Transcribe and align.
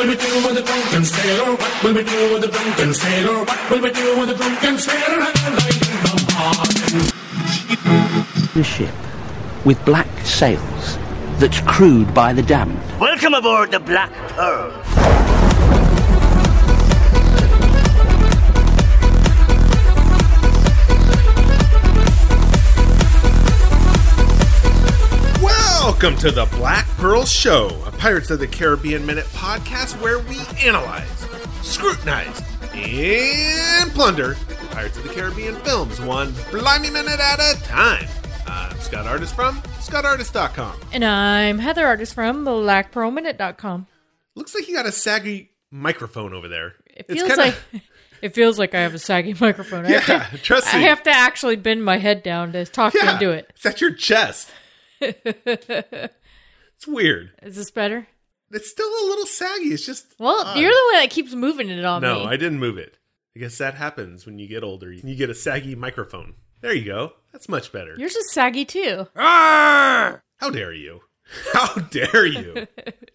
Will 0.00 0.08
we 0.08 0.16
do 0.16 0.34
with 0.46 0.54
the 0.54 0.62
drunken 0.62 1.04
sailor? 1.04 1.56
What 1.56 1.84
will 1.84 1.94
we 1.94 2.04
do 2.04 2.32
with 2.32 2.42
the 2.42 2.48
drunken 2.48 2.94
sailor? 2.94 3.44
What 3.44 3.70
will 3.70 3.82
we 3.82 3.90
do 3.92 4.18
with 4.18 4.28
the 4.30 4.34
drunken 4.34 4.78
sailor? 4.78 5.20
And 5.20 5.54
I 5.60 5.68
in 5.76 5.96
the 6.06 6.14
morning. 6.40 7.06
the 8.54 8.64
ship 8.64 8.94
with 9.66 9.84
black 9.84 10.08
sails 10.24 10.98
that's 11.38 11.60
crewed 11.60 12.14
by 12.14 12.32
the 12.32 12.42
damned. 12.42 12.80
Welcome 12.98 13.34
aboard 13.34 13.72
the 13.72 13.80
Black 13.80 14.12
Pearl. 14.28 15.29
Welcome 25.80 26.16
to 26.18 26.30
the 26.30 26.44
Black 26.56 26.86
Pearl 26.98 27.24
Show, 27.24 27.68
a 27.86 27.90
Pirates 27.90 28.30
of 28.30 28.38
the 28.38 28.46
Caribbean 28.46 29.04
Minute 29.06 29.24
podcast 29.26 29.98
where 30.02 30.18
we 30.18 30.38
analyze, 30.62 31.08
scrutinize, 31.62 32.42
and 32.74 33.90
plunder 33.92 34.36
Pirates 34.72 34.98
of 34.98 35.04
the 35.04 35.08
Caribbean 35.08 35.56
films 35.56 35.98
one 36.00 36.34
blimey 36.50 36.90
minute 36.90 37.18
at 37.18 37.40
a 37.40 37.58
time. 37.62 38.06
I'm 38.46 38.78
Scott 38.80 39.06
Artist 39.06 39.34
from 39.34 39.56
ScottArtist.com. 39.80 40.78
And 40.92 41.02
I'm 41.04 41.58
Heather 41.58 41.86
Artist 41.86 42.12
from 42.14 42.44
BlackPearlMinute.com. 42.44 43.86
Looks 44.36 44.54
like 44.54 44.68
you 44.68 44.74
got 44.74 44.86
a 44.86 44.92
saggy 44.92 45.50
microphone 45.70 46.34
over 46.34 46.46
there. 46.48 46.74
It 46.86 47.06
feels 47.08 47.28
kinda- 47.28 47.36
like 47.42 47.56
it 48.22 48.34
feels 48.34 48.58
like 48.58 48.74
I 48.74 48.80
have 48.80 48.94
a 48.94 48.98
saggy 48.98 49.34
microphone. 49.40 49.86
I 49.86 49.90
Yeah, 49.92 50.00
have 50.00 50.30
to, 50.32 50.38
trust 50.38 50.74
I 50.74 50.78
me. 50.78 50.84
have 50.84 51.02
to 51.04 51.10
actually 51.10 51.56
bend 51.56 51.82
my 51.84 51.96
head 51.96 52.22
down 52.22 52.52
to 52.52 52.66
talk 52.66 52.92
yeah, 52.94 53.14
into 53.14 53.30
it. 53.30 53.50
It's 53.56 53.64
at 53.64 53.80
your 53.80 53.92
chest. 53.94 54.50
It's 55.00 56.86
weird. 56.86 57.32
Is 57.42 57.56
this 57.56 57.70
better? 57.70 58.06
It's 58.50 58.70
still 58.70 58.88
a 58.88 59.06
little 59.08 59.26
saggy. 59.26 59.66
It's 59.72 59.86
just 59.86 60.14
Well, 60.18 60.44
odd. 60.44 60.58
you're 60.58 60.70
the 60.70 60.90
one 60.92 61.02
that 61.02 61.10
keeps 61.10 61.32
moving 61.34 61.68
it 61.68 61.84
on 61.84 62.02
No, 62.02 62.20
me. 62.20 62.26
I 62.26 62.36
didn't 62.36 62.58
move 62.58 62.78
it. 62.78 62.98
I 63.36 63.40
guess 63.40 63.58
that 63.58 63.74
happens 63.74 64.26
when 64.26 64.38
you 64.38 64.48
get 64.48 64.64
older. 64.64 64.92
You 64.92 65.14
get 65.14 65.30
a 65.30 65.34
saggy 65.34 65.74
microphone. 65.76 66.34
There 66.60 66.74
you 66.74 66.84
go. 66.84 67.12
That's 67.32 67.48
much 67.48 67.70
better. 67.72 67.94
Yours 67.96 68.14
is 68.16 68.32
saggy 68.32 68.64
too. 68.64 69.06
Ah! 69.16 70.20
How 70.38 70.50
dare 70.50 70.72
you? 70.74 71.00
How 71.52 71.74
dare 71.76 72.26
you 72.26 72.66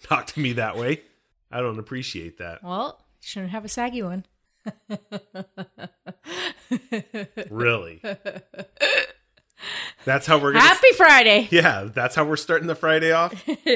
talk 0.04 0.28
to 0.28 0.40
me 0.40 0.54
that 0.54 0.78
way? 0.78 1.02
I 1.52 1.60
don't 1.60 1.80
appreciate 1.80 2.38
that. 2.38 2.64
Well, 2.64 2.98
you 3.22 3.28
shouldn't 3.28 3.52
have 3.52 3.66
a 3.66 3.70
saggy 3.70 4.02
one. 4.04 4.26
Really. 7.50 8.02
That's 10.06 10.28
how 10.28 10.38
we're 10.38 10.54
gonna 10.54 10.64
Happy 10.66 10.92
Friday. 10.96 11.48
Yeah, 11.52 11.90
that's 11.94 12.16
how 12.16 12.26
we're 12.26 12.36
starting 12.38 12.68
the 12.68 12.76
Friday 12.76 13.12
off. 13.12 13.34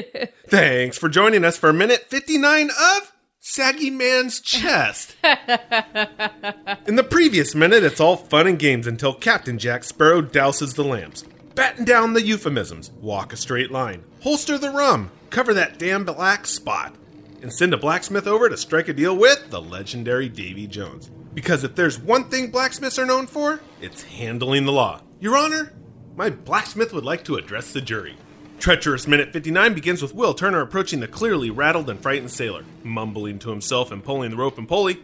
Thanks 0.48 0.98
for 0.98 1.08
joining 1.08 1.44
us 1.44 1.56
for 1.56 1.72
minute 1.72 2.06
59 2.08 2.70
of 2.70 3.12
Saggy 3.38 3.90
Man's 3.90 4.40
Chest. 4.40 5.16
In 5.24 6.96
the 6.96 7.06
previous 7.08 7.54
minute, 7.54 7.82
it's 7.82 8.00
all 8.00 8.16
fun 8.16 8.46
and 8.46 8.58
games 8.58 8.86
until 8.86 9.14
Captain 9.14 9.58
Jack 9.58 9.82
Sparrow 9.84 10.22
douses 10.22 10.74
the 10.74 10.84
lamps. 10.84 11.24
Batten 11.54 11.84
down 11.84 12.12
the 12.12 12.22
euphemisms, 12.22 12.92
walk 13.00 13.32
a 13.32 13.36
straight 13.36 13.70
line, 13.70 14.04
holster 14.22 14.56
the 14.56 14.70
rum, 14.70 15.10
cover 15.30 15.52
that 15.54 15.78
damn 15.78 16.04
black 16.04 16.46
spot, 16.46 16.94
and 17.42 17.52
send 17.52 17.74
a 17.74 17.78
blacksmith 17.78 18.26
over 18.26 18.48
to 18.48 18.56
strike 18.56 18.88
a 18.88 18.92
deal 18.92 19.16
with 19.16 19.50
the 19.50 19.60
legendary 19.60 20.28
Davy 20.28 20.66
Jones. 20.66 21.10
Because 21.34 21.64
if 21.64 21.74
there's 21.74 21.98
one 21.98 22.28
thing 22.28 22.50
blacksmiths 22.50 22.98
are 22.98 23.06
known 23.06 23.26
for, 23.26 23.60
it's 23.80 24.02
handling 24.02 24.64
the 24.64 24.72
law. 24.72 25.00
Your 25.20 25.36
Honor, 25.36 25.72
my 26.16 26.30
blacksmith 26.30 26.92
would 26.92 27.04
like 27.04 27.24
to 27.24 27.36
address 27.36 27.72
the 27.72 27.80
jury. 27.80 28.16
Treacherous 28.58 29.06
Minute 29.06 29.32
59 29.32 29.74
begins 29.74 30.02
with 30.02 30.14
Will 30.14 30.34
Turner 30.34 30.60
approaching 30.60 31.00
the 31.00 31.08
clearly 31.08 31.50
rattled 31.50 31.88
and 31.88 32.00
frightened 32.00 32.30
sailor, 32.30 32.64
mumbling 32.82 33.38
to 33.40 33.50
himself 33.50 33.90
and 33.90 34.04
pulling 34.04 34.30
the 34.30 34.36
rope 34.36 34.58
and 34.58 34.68
pulley. 34.68 35.02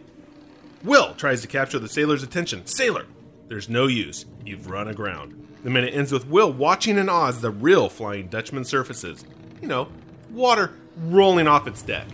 Will 0.83 1.13
tries 1.15 1.41
to 1.41 1.47
capture 1.47 1.79
the 1.79 1.89
sailor's 1.89 2.23
attention. 2.23 2.65
Sailor, 2.67 3.05
there's 3.47 3.67
no 3.69 3.87
use. 3.87 4.25
You've 4.45 4.69
run 4.69 4.87
aground. 4.87 5.47
The 5.63 5.71
minute 5.71 5.93
ends 5.93 6.11
with 6.11 6.27
Will 6.27 6.51
watching 6.51 6.97
in 6.97 7.09
awe 7.09 7.27
as 7.29 7.41
the 7.41 7.49
real 7.49 7.89
Flying 7.89 8.27
Dutchman 8.27 8.63
surfaces. 8.63 9.25
You 9.61 9.67
know, 9.67 9.87
water 10.31 10.73
rolling 10.97 11.47
off 11.47 11.67
its 11.67 11.81
deck. 11.81 12.05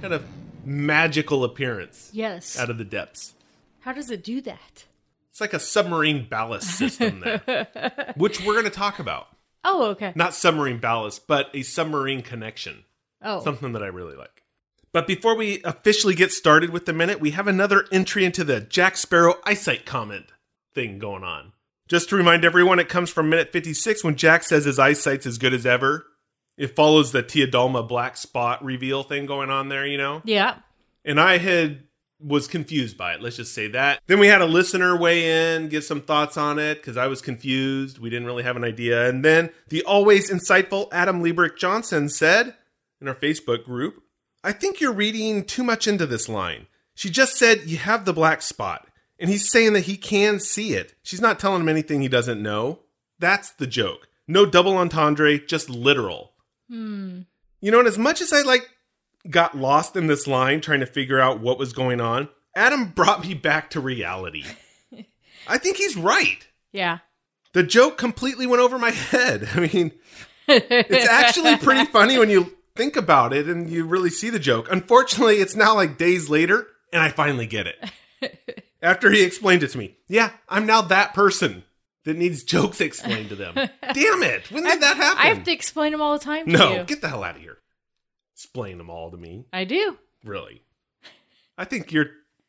Kind 0.00 0.14
of 0.14 0.24
magical 0.64 1.42
appearance 1.42 2.10
Yes. 2.12 2.56
out 2.58 2.70
of 2.70 2.78
the 2.78 2.84
depths. 2.84 3.34
How 3.80 3.92
does 3.92 4.10
it 4.10 4.22
do 4.22 4.40
that? 4.42 4.84
It's 5.32 5.40
like 5.40 5.54
a 5.54 5.58
submarine 5.58 6.26
ballast 6.28 6.76
system 6.76 7.20
there, 7.20 8.12
which 8.18 8.44
we're 8.44 8.52
going 8.52 8.64
to 8.64 8.70
talk 8.70 8.98
about. 8.98 9.28
Oh, 9.64 9.86
okay. 9.86 10.12
Not 10.14 10.34
submarine 10.34 10.78
ballast, 10.78 11.26
but 11.26 11.48
a 11.54 11.62
submarine 11.62 12.20
connection. 12.20 12.84
Oh, 13.22 13.42
Something 13.42 13.72
that 13.72 13.82
I 13.82 13.86
really 13.86 14.14
like. 14.14 14.42
But 14.92 15.06
before 15.06 15.34
we 15.34 15.62
officially 15.64 16.14
get 16.14 16.32
started 16.32 16.68
with 16.68 16.84
the 16.84 16.92
minute, 16.92 17.18
we 17.18 17.30
have 17.30 17.48
another 17.48 17.86
entry 17.90 18.26
into 18.26 18.44
the 18.44 18.60
Jack 18.60 18.98
Sparrow 18.98 19.36
eyesight 19.44 19.86
comment 19.86 20.26
thing 20.74 20.98
going 20.98 21.24
on. 21.24 21.52
Just 21.88 22.10
to 22.10 22.16
remind 22.16 22.44
everyone, 22.44 22.78
it 22.78 22.90
comes 22.90 23.08
from 23.08 23.30
minute 23.30 23.52
56 23.52 24.04
when 24.04 24.16
Jack 24.16 24.42
says 24.42 24.66
his 24.66 24.78
eyesight's 24.78 25.24
as 25.24 25.38
good 25.38 25.54
as 25.54 25.64
ever. 25.64 26.04
It 26.58 26.76
follows 26.76 27.12
the 27.12 27.22
Tia 27.22 27.46
Dalma 27.46 27.88
black 27.88 28.18
spot 28.18 28.62
reveal 28.62 29.02
thing 29.02 29.24
going 29.24 29.48
on 29.48 29.70
there, 29.70 29.86
you 29.86 29.96
know? 29.96 30.20
yeah. 30.26 30.56
And 31.06 31.18
I 31.18 31.38
had 31.38 31.84
was 32.22 32.46
confused 32.46 32.96
by 32.96 33.14
it. 33.14 33.22
Let's 33.22 33.36
just 33.36 33.54
say 33.54 33.68
that. 33.68 34.00
Then 34.06 34.18
we 34.18 34.28
had 34.28 34.40
a 34.40 34.46
listener 34.46 34.96
weigh 34.96 35.54
in, 35.54 35.68
give 35.68 35.84
some 35.84 36.00
thoughts 36.00 36.36
on 36.36 36.58
it 36.58 36.76
because 36.76 36.96
I 36.96 37.06
was 37.06 37.22
confused. 37.22 37.98
We 37.98 38.10
didn't 38.10 38.26
really 38.26 38.42
have 38.44 38.56
an 38.56 38.64
idea. 38.64 39.08
And 39.08 39.24
then 39.24 39.50
the 39.68 39.82
always 39.82 40.30
insightful 40.30 40.88
Adam 40.92 41.22
Liebrick 41.22 41.56
Johnson 41.56 42.08
said 42.08 42.54
in 43.00 43.08
our 43.08 43.14
Facebook 43.14 43.64
group, 43.64 44.02
"I 44.44 44.52
think 44.52 44.80
you're 44.80 44.92
reading 44.92 45.44
too 45.44 45.62
much 45.62 45.88
into 45.88 46.06
this 46.06 46.28
line. 46.28 46.66
She 46.94 47.10
just 47.10 47.36
said 47.36 47.62
you 47.66 47.78
have 47.78 48.04
the 48.04 48.12
black 48.12 48.42
spot, 48.42 48.86
and 49.18 49.30
he's 49.30 49.50
saying 49.50 49.72
that 49.72 49.86
he 49.86 49.96
can 49.96 50.38
see 50.38 50.74
it. 50.74 50.94
She's 51.02 51.20
not 51.20 51.40
telling 51.40 51.62
him 51.62 51.68
anything 51.68 52.00
he 52.00 52.08
doesn't 52.08 52.42
know. 52.42 52.80
That's 53.18 53.50
the 53.52 53.66
joke. 53.66 54.08
No 54.28 54.46
double 54.46 54.76
entendre, 54.76 55.38
just 55.38 55.68
literal." 55.70 56.34
Hmm. 56.68 57.22
You 57.60 57.70
know, 57.70 57.78
and 57.78 57.88
as 57.88 57.98
much 57.98 58.20
as 58.20 58.32
I 58.32 58.42
like 58.42 58.68
got 59.28 59.56
lost 59.56 59.96
in 59.96 60.06
this 60.06 60.26
line 60.26 60.60
trying 60.60 60.80
to 60.80 60.86
figure 60.86 61.20
out 61.20 61.40
what 61.40 61.58
was 61.58 61.72
going 61.72 62.00
on, 62.00 62.28
Adam 62.54 62.86
brought 62.86 63.22
me 63.26 63.34
back 63.34 63.70
to 63.70 63.80
reality. 63.80 64.44
I 65.46 65.58
think 65.58 65.76
he's 65.76 65.96
right. 65.96 66.46
Yeah. 66.72 66.98
The 67.52 67.62
joke 67.62 67.98
completely 67.98 68.46
went 68.46 68.62
over 68.62 68.78
my 68.78 68.90
head. 68.90 69.48
I 69.54 69.60
mean, 69.60 69.92
it's 70.48 71.08
actually 71.08 71.56
pretty 71.56 71.84
funny 71.86 72.18
when 72.18 72.30
you 72.30 72.56
think 72.76 72.96
about 72.96 73.32
it 73.32 73.48
and 73.48 73.68
you 73.68 73.84
really 73.84 74.10
see 74.10 74.30
the 74.30 74.38
joke. 74.38 74.68
Unfortunately, 74.70 75.36
it's 75.36 75.56
now 75.56 75.74
like 75.74 75.98
days 75.98 76.30
later 76.30 76.66
and 76.92 77.02
I 77.02 77.10
finally 77.10 77.46
get 77.46 77.66
it. 77.66 78.64
After 78.82 79.10
he 79.10 79.22
explained 79.22 79.62
it 79.62 79.70
to 79.70 79.78
me. 79.78 79.96
Yeah, 80.08 80.30
I'm 80.48 80.66
now 80.66 80.82
that 80.82 81.14
person 81.14 81.64
that 82.04 82.16
needs 82.16 82.42
jokes 82.42 82.80
explained 82.80 83.28
to 83.28 83.36
them. 83.36 83.54
Damn 83.92 84.22
it. 84.22 84.50
When 84.50 84.64
did 84.64 84.80
that 84.80 84.96
happen? 84.96 85.22
I 85.22 85.28
have 85.28 85.44
to 85.44 85.52
explain 85.52 85.92
them 85.92 86.02
all 86.02 86.18
the 86.18 86.24
time 86.24 86.46
to 86.46 86.52
no, 86.52 86.76
you. 86.76 86.84
get 86.84 87.00
the 87.00 87.08
hell 87.08 87.22
out 87.22 87.36
of 87.36 87.42
here. 87.42 87.58
Explain 88.42 88.78
them 88.78 88.90
all 88.90 89.08
to 89.08 89.16
me. 89.16 89.44
I 89.52 89.62
do. 89.62 89.98
Really? 90.24 90.64
I 91.56 91.64
think 91.64 91.92
you're. 91.92 92.06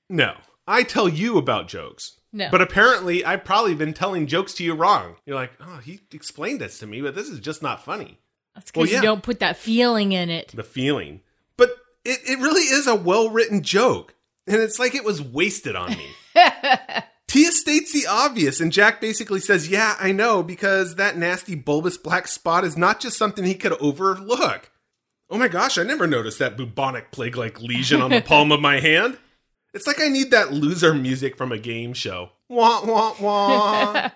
No. 0.09 0.33
I 0.67 0.81
tell 0.81 1.07
you 1.07 1.37
about 1.37 1.67
jokes. 1.67 2.17
No. 2.31 2.49
But 2.49 2.61
apparently, 2.61 3.23
I've 3.23 3.43
probably 3.43 3.75
been 3.75 3.93
telling 3.93 4.25
jokes 4.25 4.55
to 4.55 4.63
you 4.63 4.73
wrong. 4.73 5.17
You're 5.27 5.35
like, 5.35 5.51
oh, 5.61 5.77
he 5.83 5.99
explained 6.11 6.61
this 6.61 6.79
to 6.79 6.87
me, 6.87 6.99
but 7.01 7.13
this 7.13 7.29
is 7.29 7.39
just 7.39 7.61
not 7.61 7.85
funny. 7.85 8.17
That's 8.55 8.71
because 8.71 8.87
Well, 8.87 8.89
yeah. 8.91 8.97
you 8.97 9.03
don't 9.03 9.21
put 9.21 9.39
that 9.41 9.55
feeling 9.55 10.13
in 10.13 10.31
it. 10.31 10.47
The 10.55 10.63
feeling. 10.63 11.21
But 11.57 11.69
it, 12.03 12.21
it 12.27 12.39
really 12.39 12.63
is 12.63 12.87
a 12.87 12.95
well 12.95 13.29
written 13.29 13.61
joke. 13.61 14.15
And 14.47 14.57
it's 14.57 14.79
like 14.79 14.95
it 14.95 15.05
was 15.05 15.21
wasted 15.21 15.75
on 15.75 15.91
me. 15.91 16.07
Tia 17.27 17.51
states 17.51 17.93
the 17.93 18.07
obvious, 18.09 18.59
and 18.59 18.71
Jack 18.71 18.99
basically 18.99 19.39
says, 19.41 19.69
Yeah, 19.69 19.95
I 19.99 20.11
know, 20.11 20.41
because 20.41 20.95
that 20.95 21.17
nasty 21.17 21.53
bulbous 21.53 21.97
black 21.97 22.27
spot 22.27 22.63
is 22.63 22.75
not 22.77 22.99
just 22.99 23.15
something 23.15 23.45
he 23.45 23.53
could 23.55 23.73
overlook. 23.73 24.71
Oh 25.29 25.37
my 25.37 25.47
gosh, 25.47 25.77
I 25.77 25.83
never 25.83 26.05
noticed 26.05 26.39
that 26.39 26.57
bubonic 26.57 27.11
plague 27.11 27.35
like 27.35 27.61
lesion 27.61 28.01
on 28.01 28.11
the 28.11 28.21
palm 28.21 28.51
of 28.51 28.59
my 28.59 28.79
hand. 28.79 29.17
It's 29.73 29.87
like 29.87 29.99
I 29.99 30.09
need 30.09 30.29
that 30.31 30.53
loser 30.53 30.93
music 30.93 31.35
from 31.35 31.51
a 31.51 31.57
game 31.57 31.93
show. 31.93 32.29
Wah, 32.47 32.85
wah, 32.85 33.15
wah. 33.19 34.11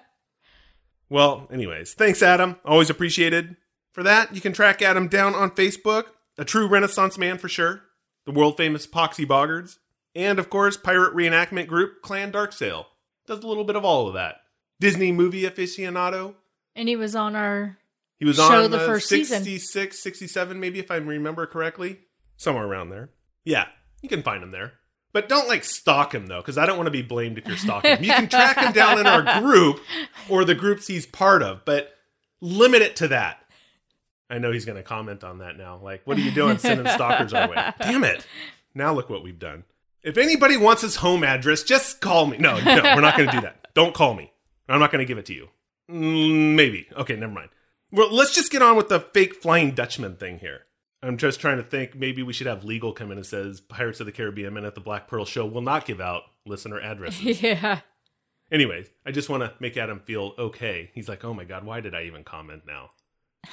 well, 1.09 1.48
anyways, 1.51 1.94
thanks, 1.95 2.21
Adam. 2.21 2.57
Always 2.63 2.92
appreciated. 2.92 3.56
For 3.92 4.04
that, 4.04 4.36
you 4.36 4.42
can 4.42 4.54
track 4.54 4.83
Adam 4.83 5.07
down 5.07 5.33
on 5.33 5.50
Facebook, 5.50 6.09
a 6.38 6.45
true 6.45 6.68
Renaissance 6.68 7.18
man 7.18 7.39
for 7.39 7.50
sure, 7.50 7.81
the 8.27 8.31
world 8.31 8.57
famous 8.57 8.86
Poxy 8.86 9.25
Boggards, 9.25 9.80
and 10.13 10.38
of 10.38 10.51
course, 10.51 10.77
pirate 10.77 11.15
reenactment 11.15 11.65
group 11.65 12.04
Clan 12.04 12.31
Darksail. 12.31 12.86
Does 13.25 13.44
a 13.44 13.48
little 13.48 13.63
bit 13.63 13.75
of 13.75 13.83
all 13.83 14.07
of 14.07 14.13
that. 14.13 14.42
Disney 14.80 15.12
movie 15.12 15.44
aficionado. 15.44 16.36
And 16.75 16.88
he 16.88 16.95
was 16.95 17.15
on 17.15 17.36
our. 17.36 17.80
He 18.19 18.25
was 18.25 18.38
Show 18.38 18.64
on 18.64 18.72
the 18.72 18.81
uh, 18.81 18.86
first 18.86 19.10
season. 19.10 19.44
66, 19.44 20.02
67, 20.02 20.60
maybe 20.60 20.80
if 20.80 20.90
I 20.90 20.96
remember 20.96 21.46
correctly. 21.46 22.00
Somewhere 22.36 22.66
around 22.66 22.90
there. 22.90 23.12
Yeah, 23.44 23.68
you 24.02 24.10
can 24.10 24.24
find 24.24 24.44
him 24.44 24.52
there. 24.52 24.74
But 25.14 25.30
don't 25.30 25.48
like 25.48 25.64
stalk 25.64 26.14
him 26.14 26.28
though, 26.28 26.42
because 26.42 26.58
I 26.58 26.66
don't 26.66 26.78
want 26.78 26.88
to 26.88 26.92
be 26.92 27.02
blamed 27.02 27.38
if 27.38 27.48
you're 27.48 27.58
stalking 27.58 27.98
him. 27.98 28.04
You 28.04 28.12
can 28.12 28.28
track 28.28 28.58
him 28.58 28.72
down 28.72 29.00
in 29.00 29.08
our 29.08 29.42
group 29.42 29.80
or 30.30 30.46
the 30.46 30.56
groups 30.56 30.88
he's 30.88 31.06
part 31.06 31.42
of, 31.42 31.66
but 31.66 31.96
limit 32.42 32.81
it 32.81 32.96
to 32.98 33.08
that. 33.10 33.40
I 34.30 34.40
know 34.40 34.52
he's 34.52 34.66
going 34.66 34.75
to 34.75 34.84
comment 34.84 35.24
on 35.24 35.40
that 35.40 35.58
now. 35.58 35.80
Like, 35.81 36.06
what 36.06 36.18
are 36.18 36.22
you 36.22 36.31
doing 36.31 36.58
sending 36.58 36.88
stalkers 36.94 37.34
our 37.34 37.50
way? 37.50 37.72
Damn 37.80 38.04
it. 38.04 38.28
Now 38.75 38.94
look 38.94 39.10
what 39.10 39.24
we've 39.24 39.40
done. 39.40 39.64
If 40.04 40.18
anybody 40.18 40.58
wants 40.58 40.81
his 40.81 40.98
home 40.98 41.24
address, 41.24 41.64
just 41.64 42.02
call 42.02 42.28
me. 42.28 42.38
No, 42.38 42.60
no, 42.60 42.84
we're 42.84 43.02
not 43.02 43.18
going 43.18 43.30
to 43.30 43.36
do 43.36 43.42
that. 43.42 43.74
Don't 43.74 43.94
call 43.94 44.14
me. 44.14 44.31
I'm 44.69 44.80
not 44.80 44.92
going 44.92 45.00
to 45.00 45.06
give 45.06 45.18
it 45.18 45.25
to 45.28 45.34
you. 45.34 45.48
Mm, 45.90 46.56
maybe. 46.56 46.88
Okay, 46.96 47.16
never 47.16 47.31
mind. 47.34 47.50
Well, 47.92 48.13
let's 48.13 48.36
just 48.36 48.51
get 48.51 48.62
on 48.62 48.75
with 48.75 48.89
the 48.89 49.00
fake 49.00 49.36
Flying 49.36 49.72
Dutchman 49.72 50.16
thing 50.16 50.39
here. 50.39 50.62
I'm 51.01 51.18
just 51.18 51.39
trying 51.39 51.57
to 51.57 51.63
think 51.63 51.95
maybe 51.95 52.24
we 52.24 52.34
should 52.34 52.48
have 52.48 52.63
legal 52.63 52.92
come 52.92 53.12
in 53.12 53.18
and 53.18 53.25
says 53.25 53.62
Pirates 53.62 54.00
of 54.00 54.06
the 54.06 54.12
Caribbean 54.12 54.54
Minute 54.54 54.75
the 54.75 54.81
Black 54.81 55.07
Pearl 55.07 55.25
Show 55.25 55.45
will 55.45 55.62
not 55.62 55.86
give 55.86 56.01
out 56.01 56.24
listener 56.45 56.80
addresses. 56.80 57.42
Yeah. 57.42 57.81
Anyways, 58.50 58.89
I 59.06 59.12
just 59.12 59.28
want 59.28 59.44
to 59.44 59.54
make 59.60 59.75
Adam 59.75 60.00
feel 60.00 60.34
okay. 60.38 60.89
He's 60.94 61.10
like, 61.10 61.25
oh 61.25 61.34
my 61.34 61.44
God, 61.44 61.66
why 61.66 61.81
did 61.81 61.94
I 61.94 62.04
even 62.04 62.24
comment 62.24 62.63
now? 62.66 62.92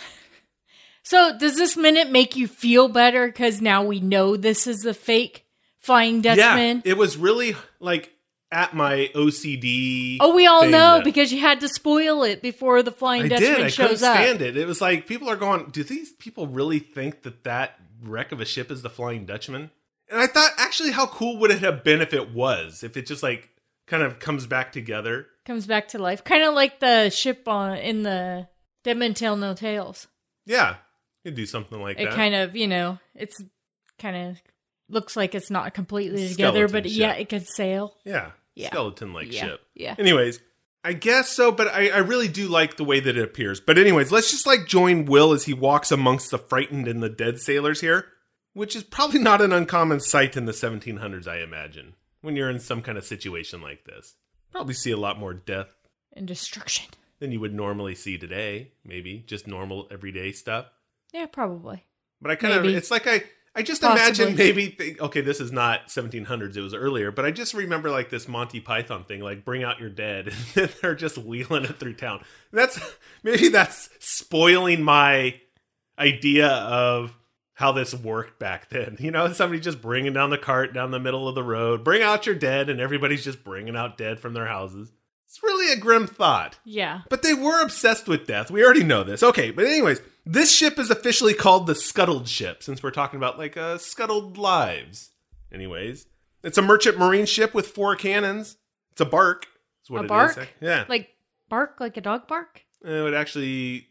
So 1.07 1.37
does 1.37 1.57
this 1.57 1.77
minute 1.77 2.11
make 2.11 2.35
you 2.35 2.49
feel 2.49 2.89
better 2.89 3.27
because 3.27 3.61
now 3.61 3.85
we 3.85 4.01
know 4.01 4.39
this 4.39 4.67
is 4.67 4.81
the 4.81 4.95
fake 4.95 5.45
Flying 5.77 6.23
Dutchman? 6.23 6.81
Yeah, 6.83 6.93
it 6.93 6.97
was 6.97 7.19
really 7.19 7.55
like 7.79 8.14
at 8.55 8.73
my 8.73 9.11
OCD. 9.15 10.19
oh, 10.21 10.35
we 10.35 10.47
all 10.47 10.63
know 10.65 10.97
that- 10.97 11.05
because 11.05 11.33
you 11.33 11.41
had 11.41 11.61
to 11.61 11.69
spoil 11.69 12.23
it 12.23 12.41
before 12.41 12.83
the 12.83 12.93
Flying 12.93 13.25
I 13.25 13.29
Dutchman 13.29 13.51
did. 13.55 13.61
I 13.67 13.71
couldn't 13.71 13.93
up. 13.93 13.99
stand 14.17 14.41
it. 14.43 14.57
It 14.57 14.67
was 14.67 14.81
like 14.81 15.07
people 15.07 15.29
are 15.29 15.37
going, 15.37 15.67
do 15.71 15.83
these 15.85 16.13
people 16.13 16.47
really 16.47 16.79
think 16.79 17.23
that 17.25 17.45
that 17.45 17.79
wreck 18.03 18.33
of 18.33 18.41
a 18.41 18.45
ship 18.45 18.71
is 18.71 18.83
the 18.83 18.91
Flying 18.91 19.27
Dutchman? 19.27 19.71
And 20.11 20.21
I 20.21 20.27
thought, 20.27 20.51
actually, 20.59 20.93
how 20.93 21.07
cool 21.07 21.39
would 21.39 21.51
it 21.51 21.61
have 21.61 21.83
been 21.83 22.01
if 22.01 22.13
it 22.15 22.33
was? 22.33 22.83
If 22.85 22.97
it 22.97 23.07
just 23.07 23.23
like 23.23 23.49
kind 23.87 24.03
of 24.03 24.19
comes 24.19 24.47
back 24.47 24.71
together. 24.73 25.27
Comes 25.45 25.67
back 25.67 25.89
to 25.89 25.99
life, 25.99 26.23
kind 26.25 26.43
of 26.45 26.55
like 26.55 26.79
the 26.81 27.11
ship 27.11 27.49
on 27.49 27.77
in 27.79 28.03
the 28.03 28.47
Dead 28.85 28.97
Men 28.97 29.15
Tell 29.15 29.37
No 29.37 29.55
Tales. 29.55 30.07
Yeah, 30.47 30.77
you 31.25 31.31
could 31.31 31.37
do 31.37 31.47
something 31.47 31.81
like 31.81 31.99
It 31.99 32.05
that. 32.05 32.13
It 32.13 32.17
kind 32.17 32.35
of, 32.35 32.55
you 32.55 32.69
know, 32.69 32.99
it's 33.15 33.43
kind 33.99 34.17
of 34.31 34.43
looks 34.91 35.17
like 35.17 35.35
it's 35.35 35.51
not 35.51 35.73
completely 35.75 36.29
together, 36.29 36.69
but 36.69 36.85
Skeleton 36.85 37.01
yeah, 37.01 37.13
it 37.15 37.29
could 37.31 37.47
sail. 37.49 37.95
yeah, 38.05 38.31
Yeah. 38.55 38.69
skeleton 38.69 39.13
like 39.13 39.33
Yeah, 39.33 39.41
ship. 39.47 39.61
yeah. 39.75 39.95
Anyways, 39.99 40.41
I 40.85 40.93
guess 40.93 41.31
so, 41.31 41.51
but 41.51 41.69
I, 41.69 41.89
I 41.89 41.99
really 41.99 42.29
do 42.29 42.47
like 42.49 42.77
the 42.77 42.85
way 42.85 43.01
that 43.01 43.17
it 43.17 43.23
appears. 43.25 43.61
But 43.61 43.79
anyways, 43.79 44.13
let's 44.13 44.31
just 44.31 44.47
like 44.47 44.67
join 44.67 45.07
Will 45.07 45.33
as 45.33 45.45
he 45.45 45.55
walks 45.55 45.91
amongst 45.91 46.31
the 46.31 46.39
frightened 46.39 46.87
and 46.87 47.03
the 47.03 47.09
dead 47.09 47.41
sailors 47.41 47.81
here, 47.81 48.07
which 48.53 48.77
is 48.77 48.83
probably 48.85 49.19
not 49.19 49.41
an 49.41 49.53
uncommon 49.53 50.01
sight 50.01 50.37
in 50.37 50.45
the 50.45 50.53
1700s, 50.53 51.27
I 51.27 51.39
imagine. 51.43 51.95
When 52.21 52.37
you're 52.37 52.51
in 52.51 52.61
some 52.61 52.83
kind 52.83 52.97
of 52.99 53.05
situation 53.05 53.61
like 53.63 53.85
this, 53.85 54.15
probably 54.53 54.75
see 54.75 54.91
a 54.91 54.97
lot 54.97 55.19
more 55.19 55.35
death 55.35 55.75
And 56.13 56.27
destruction. 56.29 56.87
than 57.19 57.33
you 57.33 57.41
would 57.41 57.55
normally 57.55 57.95
see 57.95 58.19
today. 58.19 58.73
Maybe 58.85 59.25
just 59.27 59.47
normal 59.47 59.89
everyday 59.91 60.33
stuff. 60.33 60.67
Yeah, 61.13 61.27
probably. 61.27 61.85
But 62.21 62.31
I 62.31 62.37
kind 62.37 62.55
of, 62.55 62.65
it's 62.67 62.91
like 62.91 63.07
I, 63.07 63.25
I 63.55 63.63
just 63.63 63.83
Possibly. 63.83 64.25
imagine 64.25 64.37
maybe, 64.37 64.97
okay, 65.01 65.21
this 65.21 65.41
is 65.41 65.53
not 65.53 65.87
1700s, 65.87 66.57
it 66.57 66.61
was 66.61 66.75
earlier, 66.75 67.13
but 67.13 67.25
I 67.25 67.31
just 67.31 67.55
remember 67.55 67.91
like 67.91 68.11
this 68.11 68.27
Monty 68.27 68.59
Python 68.61 69.05
thing, 69.05 69.21
like 69.21 69.45
bring 69.45 69.63
out 69.63 69.79
your 69.79 69.91
dead, 69.91 70.33
and 70.57 70.69
they're 70.83 70.95
just 70.97 71.19
wheeling 71.19 71.65
it 71.65 71.79
through 71.79 71.95
town. 71.95 72.25
That's, 72.53 72.81
maybe 73.23 73.49
that's 73.49 73.91
spoiling 74.01 74.83
my 74.83 75.41
idea 75.99 76.49
of 76.49 77.17
how 77.55 77.71
this 77.71 77.95
worked 77.95 78.41
back 78.41 78.69
then. 78.71 78.97
You 79.05 79.11
know, 79.13 79.33
somebody 79.33 79.61
just 79.61 79.81
bringing 79.81 80.13
down 80.13 80.31
the 80.31 80.39
cart 80.39 80.75
down 80.75 80.91
the 80.91 80.99
middle 80.99 81.29
of 81.29 81.35
the 81.35 81.43
road, 81.45 81.85
bring 81.85 82.03
out 82.03 82.27
your 82.27 82.35
dead, 82.35 82.69
and 82.69 82.81
everybody's 82.81 83.23
just 83.23 83.45
bringing 83.45 83.77
out 83.77 83.97
dead 83.97 84.19
from 84.19 84.35
their 84.35 84.47
houses. 84.47 84.93
It's 85.29 85.43
really 85.43 85.73
a 85.73 85.77
grim 85.77 86.07
thought. 86.07 86.59
Yeah. 86.65 87.03
But 87.09 87.23
they 87.23 87.35
were 87.35 87.63
obsessed 87.63 88.09
with 88.09 88.27
death. 88.27 88.51
We 88.51 88.65
already 88.65 88.85
know 88.85 89.05
this. 89.05 89.23
Okay, 89.23 89.51
but 89.51 89.65
anyways, 89.65 90.01
this 90.27 90.55
ship 90.55 90.79
is 90.79 90.91
officially 90.91 91.35
called 91.35 91.67
the 91.67 91.75
Scuttled 91.75 92.29
Ship 92.29 92.63
since 92.63 92.83
we're 92.83 92.91
talking 92.91 93.17
about 93.19 93.39
like 93.39 93.57
uh, 93.57 93.79
scuttled 93.79 94.39
lives. 94.39 95.11
Anyways, 95.53 96.07
it's 96.43 96.59
a 96.59 96.63
merchant 96.63 96.99
marine 96.99 97.27
ship 97.27 97.55
with 97.55 97.69
four 97.69 97.95
cannons. 97.97 98.57
It's 98.93 99.01
a 99.01 99.05
bark. 99.05 99.47
Is 99.85 99.91
what 99.91 100.01
A 100.01 100.03
it 100.03 100.05
is. 100.05 100.09
bark? 100.37 100.49
Yeah. 100.61 100.85
Like 100.89 101.11
bark, 101.49 101.77
like 101.81 101.97
a 101.97 102.01
dog 102.01 102.27
bark? 102.29 102.65
it 102.85 103.03
would 103.03 103.15
actually. 103.15 103.89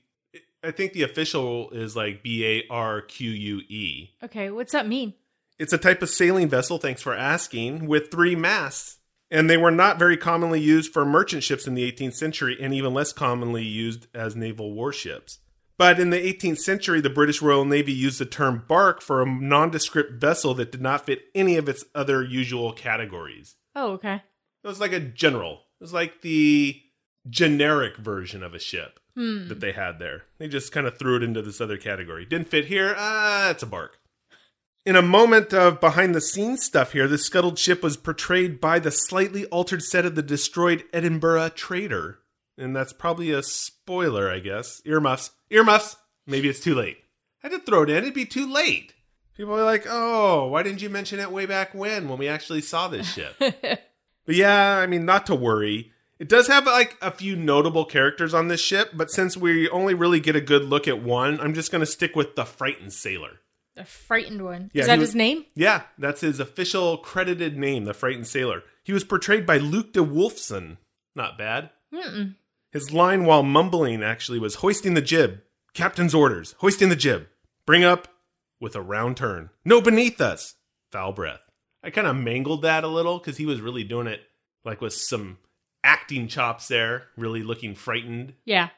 I 0.66 0.72
think 0.72 0.94
the 0.94 1.04
official 1.04 1.72
is 1.72 1.96
like 1.96 2.24
B 2.24 2.46
A 2.46 2.64
R 2.70 3.02
Q 3.02 3.30
U 3.32 3.58
E. 3.68 4.12
Okay, 4.24 4.50
what's 4.50 4.72
that 4.72 4.88
mean? 4.88 5.14
It's 5.60 5.74
a 5.74 5.78
type 5.78 6.02
of 6.02 6.10
sailing 6.10 6.50
vessel, 6.50 6.78
thanks 6.78 7.02
for 7.02 7.14
asking, 7.14 7.86
with 7.88 8.10
three 8.12 8.36
masts. 8.36 9.00
And 9.30 9.50
they 9.50 9.58
were 9.58 9.72
not 9.72 10.00
very 10.00 10.16
commonly 10.18 10.60
used 10.62 10.92
for 10.94 11.06
merchant 11.06 11.44
ships 11.44 11.68
in 11.68 11.76
the 11.76 11.90
18th 11.92 12.14
century, 12.16 12.58
and 12.60 12.74
even 12.74 12.94
less 12.94 13.12
commonly 13.14 13.64
used 13.64 14.08
as 14.14 14.36
naval 14.36 14.74
warships. 14.74 15.40
But 15.78 16.00
in 16.00 16.12
the 16.12 16.18
18th 16.20 16.60
century, 16.60 17.02
the 17.02 17.10
British 17.10 17.42
Royal 17.42 17.66
Navy 17.66 17.92
used 17.94 18.20
the 18.20 18.26
term 18.26 18.64
bark 18.68 19.02
for 19.02 19.22
a 19.22 19.26
nondescript 19.26 20.14
vessel 20.22 20.54
that 20.56 20.72
did 20.72 20.82
not 20.82 21.06
fit 21.06 21.26
any 21.34 21.58
of 21.58 21.68
its 21.68 21.84
other 21.96 22.24
usual 22.24 22.72
categories. 22.74 23.56
Oh, 23.76 23.94
okay. 23.94 24.22
It 24.64 24.68
was 24.68 24.80
like 24.80 24.94
a 24.94 25.00
general. 25.00 25.64
It 25.80 25.84
was 25.84 25.94
like 25.94 26.22
the 26.22 26.80
generic 27.30 27.98
version 27.98 28.44
of 28.44 28.54
a 28.54 28.60
ship 28.60 29.00
Hmm. 29.16 29.48
that 29.48 29.60
they 29.60 29.72
had 29.72 30.00
there. 30.00 30.24
They 30.40 30.48
just 30.48 30.72
kind 30.72 30.88
of 30.88 30.98
threw 30.98 31.16
it 31.18 31.24
into 31.24 31.42
this 31.42 31.62
other 31.62 31.78
category. 31.78 32.26
Didn't 32.26 32.50
fit 32.50 32.66
here. 32.66 32.96
Ah, 32.98 33.50
it's 33.50 33.64
a 33.64 33.68
bark. 33.68 34.00
In 34.86 34.96
a 34.96 35.02
moment 35.02 35.54
of 35.54 35.80
behind 35.80 36.14
the 36.14 36.20
scenes 36.22 36.64
stuff 36.64 36.92
here, 36.92 37.08
the 37.08 37.18
scuttled 37.18 37.58
ship 37.58 37.82
was 37.82 37.96
portrayed 37.96 38.60
by 38.60 38.80
the 38.80 38.92
slightly 38.92 39.46
altered 39.46 39.82
set 39.82 40.06
of 40.06 40.16
the 40.16 40.22
destroyed 40.24 40.84
Edinburgh 40.92 41.50
Trader. 41.50 42.20
And 42.58 42.76
that's 42.76 42.92
probably 42.94 43.32
a 43.32 43.42
spoiler, 43.44 44.30
I 44.30 44.40
guess. 44.40 44.82
Earmuffs. 44.86 45.32
Earmuffs! 45.54 45.96
Maybe 46.26 46.50
it's 46.50 46.60
too 46.60 46.76
late. 46.76 46.98
I 47.44 47.48
had 47.50 47.52
to 47.54 47.60
throw 47.60 47.84
it 47.84 47.90
in. 47.90 47.98
It'd 47.98 48.14
be 48.14 48.26
too 48.26 48.52
late. 48.52 48.94
People 49.38 49.56
are 49.56 49.64
like, 49.64 49.86
oh, 49.90 50.48
why 50.48 50.64
didn't 50.64 50.82
you 50.82 50.90
mention 50.90 51.20
it 51.20 51.32
way 51.32 51.46
back 51.46 51.74
when, 51.74 52.08
when 52.10 52.18
we 52.20 52.28
actually 52.28 52.62
saw 52.62 52.88
this 52.88 53.12
ship? 53.14 53.36
But 54.26 54.36
yeah, 54.36 54.78
I 54.78 54.88
mean, 54.88 55.04
not 55.04 55.26
to 55.26 55.36
worry. 55.36 55.92
It 56.18 56.30
does 56.30 56.48
have 56.48 56.66
like 56.66 56.98
a 57.02 57.12
few 57.12 57.36
notable 57.36 57.84
characters 57.84 58.34
on 58.34 58.48
this 58.48 58.62
ship, 58.62 58.92
but 58.94 59.12
since 59.12 59.36
we 59.36 59.68
only 59.68 59.94
really 59.94 60.22
get 60.22 60.38
a 60.38 60.40
good 60.40 60.64
look 60.64 60.88
at 60.88 61.04
one, 61.04 61.42
I'm 61.42 61.54
just 61.54 61.74
going 61.74 61.82
to 61.82 61.86
stick 61.86 62.16
with 62.16 62.38
the 62.38 62.46
frightened 62.46 62.94
sailor. 62.94 63.42
The 63.76 63.84
frightened 63.84 64.46
one. 64.46 64.72
Yeah, 64.74 64.84
Is 64.84 64.88
that 64.88 65.00
was- 65.00 65.10
his 65.10 65.16
name? 65.16 65.44
Yeah, 65.56 65.82
that's 65.98 66.22
his 66.22 66.40
official 66.40 66.98
credited 67.00 67.58
name, 67.58 67.84
the 67.84 67.94
frightened 67.94 68.28
sailor. 68.28 68.64
He 68.86 68.94
was 68.94 69.04
portrayed 69.04 69.46
by 69.46 69.58
Luke 69.58 69.92
de 69.92 70.00
Woolfson. 70.00 70.78
Not 71.16 71.38
bad. 71.38 71.72
Mm-mm. 71.94 72.36
His 72.72 72.94
line 72.94 73.26
while 73.26 73.44
mumbling 73.44 74.02
actually 74.04 74.40
was 74.40 74.56
hoisting 74.56 74.94
the 74.94 75.02
jib. 75.02 75.42
Captain's 75.74 76.14
orders. 76.14 76.56
Hoisting 76.60 76.90
the 76.90 76.96
jib. 76.96 77.28
Bring 77.66 77.84
up 77.84 78.08
with 78.60 78.76
a 78.76 78.82
round 78.82 79.18
turn. 79.18 79.50
No 79.66 79.82
beneath 79.82 80.22
us. 80.22 80.56
Foul 80.92 81.14
breath. 81.14 81.42
I 81.84 81.90
kind 81.90 82.08
of 82.08 82.16
mangled 82.16 82.62
that 82.62 82.84
a 82.84 82.88
little 82.88 83.20
because 83.20 83.38
he 83.38 83.46
was 83.46 83.62
really 83.62 83.84
doing 83.84 84.08
it 84.08 84.22
like 84.64 84.82
with 84.82 84.94
some 84.94 85.38
acting 85.84 86.28
chops 86.28 86.68
there, 86.68 87.08
really 87.18 87.44
looking 87.44 87.76
frightened. 87.76 88.34
Yeah. 88.46 88.70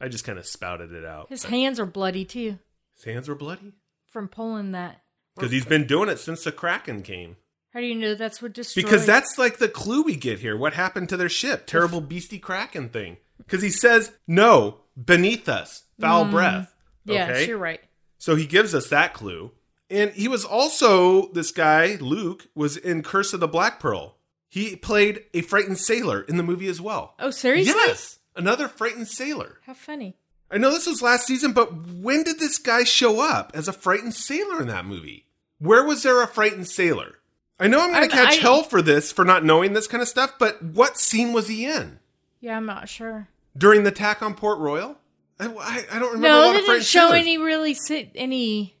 I 0.00 0.08
just 0.08 0.24
kind 0.24 0.38
of 0.38 0.46
spouted 0.46 0.92
it 0.92 1.04
out. 1.04 1.28
His 1.30 1.44
hands 1.44 1.80
are 1.80 1.86
bloody 1.86 2.24
too 2.24 2.58
his 2.96 3.04
hands 3.04 3.28
were 3.28 3.34
bloody 3.34 3.74
from 4.10 4.28
pulling 4.28 4.72
that. 4.72 5.02
because 5.34 5.52
he's 5.52 5.66
been 5.66 5.86
doing 5.86 6.08
it 6.08 6.18
since 6.18 6.42
the 6.44 6.52
Kraken 6.52 7.02
came. 7.02 7.36
How 7.72 7.80
do 7.80 7.86
you 7.86 7.94
know 7.94 8.14
that's 8.14 8.40
what 8.40 8.54
destroyed? 8.54 8.84
Because 8.84 9.04
that's 9.04 9.38
like 9.38 9.58
the 9.58 9.68
clue 9.68 10.02
we 10.02 10.16
get 10.16 10.38
here. 10.40 10.56
What 10.56 10.72
happened 10.72 11.10
to 11.10 11.16
their 11.16 11.28
ship? 11.28 11.66
Terrible 11.66 12.00
beastie 12.00 12.38
kraken 12.38 12.88
thing. 12.88 13.18
Because 13.36 13.60
he 13.60 13.68
says, 13.68 14.12
no, 14.26 14.78
beneath 15.02 15.48
us, 15.48 15.84
foul 16.00 16.24
mm. 16.24 16.30
breath. 16.30 16.74
Yes, 17.04 17.30
Okay? 17.30 17.48
you're 17.48 17.58
right. 17.58 17.80
So 18.18 18.34
he 18.34 18.46
gives 18.46 18.74
us 18.74 18.88
that 18.88 19.14
clue. 19.14 19.52
And 19.88 20.10
he 20.12 20.26
was 20.26 20.44
also, 20.44 21.30
this 21.32 21.52
guy, 21.52 21.96
Luke, 22.00 22.48
was 22.54 22.76
in 22.76 23.02
Curse 23.02 23.32
of 23.32 23.40
the 23.40 23.46
Black 23.46 23.78
Pearl. 23.78 24.16
He 24.48 24.74
played 24.74 25.24
a 25.32 25.42
frightened 25.42 25.78
sailor 25.78 26.22
in 26.22 26.36
the 26.36 26.42
movie 26.42 26.66
as 26.68 26.80
well. 26.80 27.14
Oh, 27.18 27.30
seriously? 27.30 27.74
Yes, 27.74 28.18
another 28.34 28.68
frightened 28.68 29.08
sailor. 29.08 29.60
How 29.64 29.74
funny. 29.74 30.16
I 30.50 30.58
know 30.58 30.70
this 30.70 30.86
was 30.86 31.02
last 31.02 31.26
season, 31.26 31.52
but 31.52 31.72
when 31.86 32.22
did 32.22 32.38
this 32.38 32.58
guy 32.58 32.84
show 32.84 33.20
up 33.20 33.52
as 33.54 33.68
a 33.68 33.72
frightened 33.72 34.14
sailor 34.14 34.60
in 34.60 34.68
that 34.68 34.86
movie? 34.86 35.26
Where 35.58 35.84
was 35.84 36.02
there 36.02 36.22
a 36.22 36.26
frightened 36.26 36.68
sailor? 36.68 37.18
I 37.58 37.68
know 37.68 37.80
I'm 37.80 37.92
going 37.92 38.08
to 38.08 38.14
catch 38.14 38.38
I- 38.38 38.40
hell 38.40 38.62
for 38.62 38.82
this, 38.82 39.12
for 39.12 39.24
not 39.24 39.44
knowing 39.44 39.72
this 39.72 39.86
kind 39.86 40.02
of 40.02 40.08
stuff, 40.08 40.34
but 40.38 40.62
what 40.62 40.98
scene 40.98 41.32
was 41.32 41.48
he 41.48 41.64
in? 41.64 41.98
Yeah, 42.40 42.56
I'm 42.56 42.66
not 42.66 42.88
sure. 42.88 43.28
During 43.56 43.82
the 43.84 43.90
attack 43.90 44.22
on 44.22 44.34
Port 44.34 44.58
Royal? 44.58 44.96
I, 45.38 45.46
I, 45.46 45.84
I 45.92 45.98
don't 45.98 46.12
remember 46.12 46.28
No, 46.28 46.52
they 46.52 46.60
didn't 46.60 46.82
show 46.84 47.00
sailors. 47.08 47.18
any 47.20 47.38
really 47.38 47.74
si- 47.74 48.10
any 48.14 48.76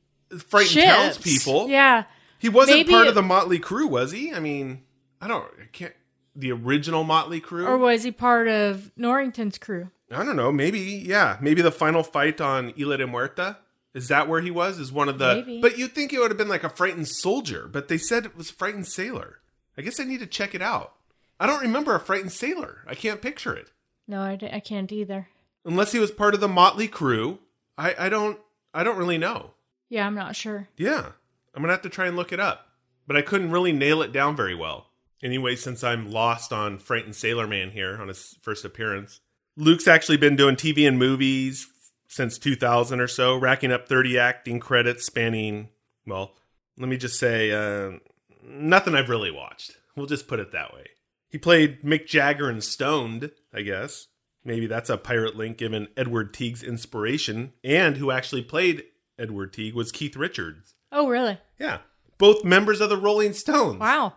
frightened 0.48 0.70
ships. 0.72 0.86
townspeople. 0.86 1.68
Yeah. 1.68 2.04
He 2.38 2.48
wasn't 2.48 2.78
Maybe 2.78 2.92
part 2.92 3.06
it- 3.06 3.10
of 3.10 3.14
the 3.14 3.22
Motley 3.22 3.58
Crew, 3.58 3.86
was 3.86 4.12
he? 4.12 4.32
I 4.32 4.40
mean, 4.40 4.82
I 5.20 5.28
don't, 5.28 5.44
I 5.60 5.66
can't. 5.72 5.94
the 6.34 6.52
original 6.52 7.04
Motley 7.04 7.40
crew. 7.40 7.66
Or 7.66 7.78
was 7.78 8.02
he 8.02 8.10
part 8.12 8.48
of 8.48 8.90
Norrington's 8.96 9.56
crew? 9.58 9.90
I 10.10 10.22
don't 10.24 10.36
know. 10.36 10.52
Maybe, 10.52 10.78
yeah. 10.80 11.36
Maybe 11.40 11.62
the 11.62 11.72
final 11.72 12.02
fight 12.02 12.40
on 12.40 12.72
Isla 12.78 12.98
de 12.98 13.06
Muerta. 13.06 13.56
Is 13.94 14.08
that 14.08 14.28
where 14.28 14.40
he 14.42 14.50
was? 14.50 14.78
Is 14.78 14.92
one 14.92 15.08
of 15.08 15.18
the. 15.18 15.36
Maybe. 15.36 15.60
But 15.60 15.78
you'd 15.78 15.92
think 15.94 16.12
it 16.12 16.18
would 16.20 16.30
have 16.30 16.36
been 16.38 16.48
like 16.48 16.62
a 16.64 16.68
frightened 16.68 17.08
soldier, 17.08 17.66
but 17.66 17.88
they 17.88 17.96
said 17.98 18.26
it 18.26 18.36
was 18.36 18.50
a 18.50 18.52
frightened 18.54 18.86
sailor. 18.86 19.40
I 19.78 19.82
guess 19.82 19.98
I 19.98 20.04
need 20.04 20.20
to 20.20 20.26
check 20.26 20.54
it 20.54 20.60
out. 20.62 20.92
I 21.40 21.46
don't 21.46 21.62
remember 21.62 21.94
a 21.94 22.00
frightened 22.00 22.32
sailor. 22.32 22.84
I 22.86 22.94
can't 22.94 23.20
picture 23.22 23.54
it. 23.54 23.72
No, 24.08 24.20
I, 24.20 24.36
d- 24.36 24.50
I 24.52 24.60
can't 24.60 24.90
either. 24.92 25.28
Unless 25.64 25.92
he 25.92 25.98
was 25.98 26.10
part 26.10 26.34
of 26.34 26.40
the 26.40 26.48
Motley 26.48 26.88
crew. 26.88 27.40
I, 27.76 27.94
I 27.98 28.08
don't 28.08 28.38
I 28.72 28.84
don't 28.84 28.98
really 28.98 29.18
know. 29.18 29.50
Yeah, 29.88 30.06
I'm 30.06 30.14
not 30.14 30.36
sure. 30.36 30.68
Yeah. 30.76 31.12
I'm 31.54 31.62
gonna 31.62 31.72
have 31.72 31.82
to 31.82 31.88
try 31.88 32.06
and 32.06 32.16
look 32.16 32.32
it 32.32 32.40
up. 32.40 32.68
But 33.06 33.16
I 33.16 33.22
couldn't 33.22 33.52
really 33.52 33.72
nail 33.72 34.02
it 34.02 34.12
down 34.12 34.36
very 34.36 34.54
well. 34.54 34.88
Anyway, 35.22 35.56
since 35.56 35.82
I'm 35.82 36.10
lost 36.10 36.52
on 36.52 36.78
Frightened 36.78 37.16
Sailor 37.16 37.46
Man 37.46 37.70
here 37.70 38.00
on 38.00 38.08
his 38.08 38.36
first 38.42 38.64
appearance, 38.64 39.20
Luke's 39.56 39.88
actually 39.88 40.18
been 40.18 40.36
doing 40.36 40.56
TV 40.56 40.86
and 40.86 40.98
movies 40.98 41.66
since 42.08 42.38
2000 42.38 43.00
or 43.00 43.08
so, 43.08 43.36
racking 43.36 43.72
up 43.72 43.88
30 43.88 44.18
acting 44.18 44.60
credits 44.60 45.06
spanning, 45.06 45.68
well, 46.06 46.32
let 46.78 46.88
me 46.88 46.96
just 46.96 47.18
say, 47.18 47.50
uh, 47.50 47.98
nothing 48.44 48.94
I've 48.94 49.08
really 49.08 49.30
watched. 49.30 49.76
We'll 49.96 50.06
just 50.06 50.28
put 50.28 50.40
it 50.40 50.52
that 50.52 50.74
way. 50.74 50.86
He 51.28 51.38
played 51.38 51.82
Mick 51.82 52.06
Jagger 52.06 52.50
in 52.50 52.60
Stoned, 52.60 53.30
I 53.52 53.62
guess. 53.62 54.08
Maybe 54.44 54.66
that's 54.66 54.90
a 54.90 54.96
pirate 54.96 55.36
link 55.36 55.58
given 55.58 55.88
Edward 55.96 56.32
Teague's 56.32 56.62
inspiration, 56.62 57.52
and 57.64 57.96
who 57.96 58.12
actually 58.12 58.42
played 58.42 58.84
Edward 59.18 59.52
Teague 59.52 59.74
was 59.74 59.90
Keith 59.90 60.16
Richards. 60.16 60.74
Oh, 60.92 61.08
really? 61.08 61.38
Yeah. 61.58 61.78
Both 62.18 62.44
members 62.44 62.80
of 62.80 62.88
the 62.88 62.96
Rolling 62.96 63.32
Stones. 63.32 63.80
Wow. 63.80 64.14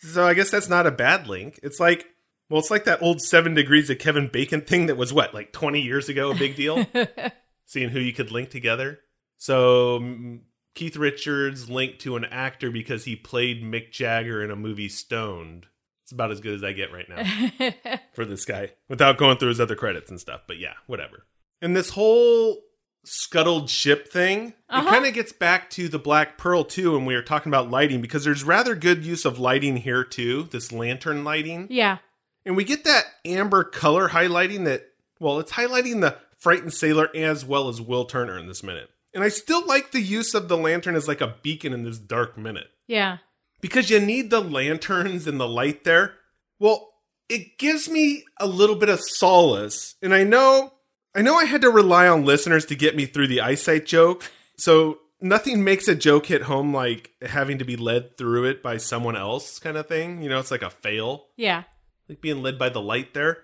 So 0.00 0.26
I 0.26 0.34
guess 0.34 0.50
that's 0.50 0.68
not 0.68 0.86
a 0.86 0.90
bad 0.90 1.28
link. 1.28 1.60
It's 1.62 1.78
like, 1.78 2.06
well, 2.48 2.60
it's 2.60 2.70
like 2.70 2.84
that 2.84 3.02
old 3.02 3.20
Seven 3.20 3.54
Degrees 3.54 3.90
of 3.90 3.98
Kevin 3.98 4.28
Bacon 4.32 4.62
thing 4.62 4.86
that 4.86 4.96
was 4.96 5.12
what, 5.12 5.34
like 5.34 5.52
20 5.52 5.80
years 5.80 6.08
ago, 6.08 6.30
a 6.30 6.34
big 6.34 6.56
deal? 6.56 6.86
Seeing 7.66 7.90
who 7.90 8.00
you 8.00 8.12
could 8.12 8.30
link 8.30 8.50
together. 8.50 9.00
So 9.36 10.00
mm, 10.00 10.40
Keith 10.74 10.96
Richards 10.96 11.68
linked 11.68 12.00
to 12.00 12.16
an 12.16 12.24
actor 12.24 12.70
because 12.70 13.04
he 13.04 13.16
played 13.16 13.62
Mick 13.62 13.90
Jagger 13.90 14.42
in 14.42 14.50
a 14.50 14.56
movie 14.56 14.88
Stoned. 14.88 15.66
It's 16.08 16.12
about 16.14 16.30
as 16.30 16.40
good 16.40 16.54
as 16.54 16.64
I 16.64 16.72
get 16.72 16.90
right 16.90 17.06
now 17.06 17.98
for 18.14 18.24
this 18.24 18.46
guy 18.46 18.70
without 18.88 19.18
going 19.18 19.36
through 19.36 19.50
his 19.50 19.60
other 19.60 19.76
credits 19.76 20.10
and 20.10 20.18
stuff. 20.18 20.40
But 20.46 20.56
yeah, 20.58 20.72
whatever. 20.86 21.26
And 21.60 21.76
this 21.76 21.90
whole 21.90 22.62
scuttled 23.04 23.68
ship 23.68 24.08
thing, 24.08 24.54
Uh-huh. 24.70 24.86
it 24.88 24.90
kind 24.90 25.04
of 25.04 25.12
gets 25.12 25.32
back 25.32 25.68
to 25.72 25.86
the 25.86 25.98
Black 25.98 26.38
Pearl 26.38 26.64
too 26.64 26.92
when 26.94 27.04
we 27.04 27.14
were 27.14 27.20
talking 27.20 27.50
about 27.50 27.70
lighting 27.70 28.00
because 28.00 28.24
there's 28.24 28.42
rather 28.42 28.74
good 28.74 29.04
use 29.04 29.26
of 29.26 29.38
lighting 29.38 29.76
here 29.76 30.02
too, 30.02 30.44
this 30.44 30.72
lantern 30.72 31.24
lighting. 31.24 31.66
Yeah. 31.68 31.98
And 32.46 32.56
we 32.56 32.64
get 32.64 32.84
that 32.84 33.04
amber 33.26 33.62
color 33.62 34.08
highlighting 34.08 34.64
that, 34.64 34.86
well, 35.20 35.38
it's 35.40 35.52
highlighting 35.52 36.00
the 36.00 36.16
frightened 36.38 36.72
sailor 36.72 37.10
as 37.14 37.44
well 37.44 37.68
as 37.68 37.82
Will 37.82 38.06
Turner 38.06 38.38
in 38.38 38.46
this 38.46 38.62
minute. 38.62 38.88
And 39.12 39.22
I 39.22 39.28
still 39.28 39.66
like 39.66 39.90
the 39.92 40.00
use 40.00 40.32
of 40.32 40.48
the 40.48 40.56
lantern 40.56 40.94
as 40.96 41.06
like 41.06 41.20
a 41.20 41.34
beacon 41.42 41.74
in 41.74 41.82
this 41.84 41.98
dark 41.98 42.38
minute 42.38 42.68
Yeah. 42.86 43.18
Because 43.60 43.90
you 43.90 44.00
need 44.00 44.30
the 44.30 44.40
lanterns 44.40 45.26
and 45.26 45.38
the 45.40 45.48
light 45.48 45.84
there. 45.84 46.14
Well, 46.58 46.92
it 47.28 47.58
gives 47.58 47.88
me 47.88 48.24
a 48.38 48.46
little 48.46 48.76
bit 48.76 48.88
of 48.88 49.00
solace, 49.00 49.94
and 50.02 50.14
I 50.14 50.24
know, 50.24 50.72
I 51.14 51.22
know, 51.22 51.34
I 51.36 51.44
had 51.44 51.60
to 51.62 51.70
rely 51.70 52.08
on 52.08 52.24
listeners 52.24 52.64
to 52.66 52.74
get 52.74 52.96
me 52.96 53.06
through 53.06 53.28
the 53.28 53.40
eyesight 53.40 53.86
joke. 53.86 54.30
So 54.56 54.98
nothing 55.20 55.62
makes 55.64 55.88
a 55.88 55.94
joke 55.94 56.26
hit 56.26 56.42
home 56.42 56.72
like 56.74 57.10
having 57.22 57.58
to 57.58 57.64
be 57.64 57.76
led 57.76 58.16
through 58.16 58.44
it 58.44 58.62
by 58.62 58.76
someone 58.78 59.16
else, 59.16 59.58
kind 59.58 59.76
of 59.76 59.86
thing. 59.86 60.22
You 60.22 60.28
know, 60.28 60.38
it's 60.38 60.50
like 60.50 60.62
a 60.62 60.70
fail, 60.70 61.26
Yeah. 61.36 61.64
like 62.08 62.20
being 62.20 62.42
led 62.42 62.58
by 62.58 62.68
the 62.70 62.80
light 62.80 63.14
there. 63.14 63.38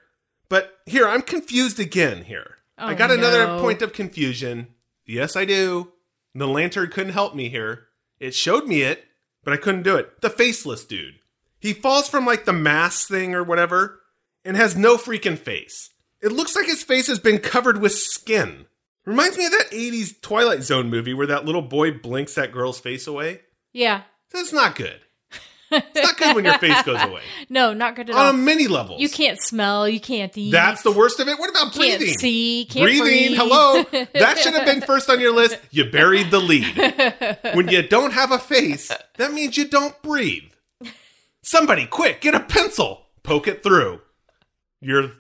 But 0.49 0.73
here, 0.87 1.06
I'm 1.09 1.23
confused 1.23 1.78
again. 1.80 2.25
Here, 2.25 2.56
I 2.78 2.92
Oh, 2.92 2.97
got 2.97 3.11
another 3.11 3.59
point 3.61 3.83
of 3.83 3.92
confusion. 3.92 4.68
Yes, 5.06 5.37
I 5.37 5.44
do. 5.44 5.92
The 6.35 6.47
lantern 6.49 6.90
couldn't 6.90 7.12
help 7.12 7.35
me 7.35 7.49
here. 7.49 7.88
It 8.18 8.35
showed 8.35 8.66
me 8.66 8.83
it, 8.83 9.04
but 9.45 9.53
I 9.55 9.59
couldn't 9.59 9.83
do 9.83 9.97
it. 9.97 10.21
The 10.21 10.31
faceless 10.31 10.85
dude. 10.85 11.15
He 11.59 11.73
falls 11.73 12.09
from 12.09 12.27
like 12.27 12.45
the 12.45 12.53
mask 12.53 13.09
thing 13.09 13.35
or 13.35 13.43
whatever 13.43 14.01
and 14.45 14.57
has 14.57 14.77
no 14.77 14.97
freaking 14.97 15.39
face. 15.39 15.91
It 16.21 16.33
looks 16.33 16.57
like 16.57 16.67
his 16.67 16.83
face 16.83 17.07
has 17.07 17.19
been 17.19 17.39
covered 17.39 17.81
with 17.81 17.93
skin. 17.93 18.67
Reminds 19.05 19.37
me 19.37 19.47
of 19.47 19.53
that 19.53 19.71
80s 19.71 20.21
Twilight 20.23 20.63
Zone 20.63 20.89
movie 20.89 21.15
where 21.15 21.27
that 21.27 21.45
little 21.45 21.63
boy 21.63 21.93
blinks 21.93 22.35
that 22.35 22.53
girl's 22.53 22.81
face 22.81 23.07
away. 23.07 23.41
Yeah. 23.73 24.03
That's 24.33 24.53
not 24.53 24.77
good. 24.77 25.01
It's 25.75 26.02
not 26.02 26.16
good 26.16 26.35
when 26.37 26.45
your 26.45 26.59
face 26.59 26.83
goes 26.83 27.02
away. 27.02 27.23
No, 27.49 27.73
not 27.75 27.95
good 27.97 28.09
at 28.11 28.16
On 28.16 28.26
all. 28.26 28.33
many 28.33 28.66
levels. 28.69 29.00
You 29.00 29.09
can't 29.09 29.40
smell. 29.40 29.88
You 29.88 30.00
can't 30.00 30.37
eat. 30.37 30.50
That's 30.50 30.83
the 30.83 30.90
worst 30.93 31.21
of 31.21 31.28
it. 31.28 31.38
What 31.38 31.50
about 31.50 31.73
Can't 31.73 31.99
breathing? 31.99 32.14
see. 32.19 32.64
Can't 32.71 32.85
breathing. 32.85 33.02
breathe. 33.04 33.37
Hello. 33.38 33.85
That 34.14 34.38
should 34.38 34.54
have 34.54 34.64
been 34.66 34.81
first 34.81 35.11
on 35.11 35.21
your 35.21 35.33
list. 35.35 35.59
You 35.71 35.85
buried 35.90 36.31
the 36.31 36.40
lead. 36.40 36.76
when 37.54 37.69
you 37.69 37.83
don't 37.83 38.12
have 38.12 38.33
a 38.33 38.38
face, 38.38 38.90
that 39.19 39.33
means 39.33 39.57
you 39.57 39.66
don't 39.69 40.00
breathe. 40.02 40.45
Somebody, 41.43 41.87
quick, 41.87 42.21
get 42.21 42.35
a 42.35 42.40
pencil. 42.40 43.02
Poke 43.23 43.49
it 43.49 43.62
through 43.62 44.00
your 44.81 45.12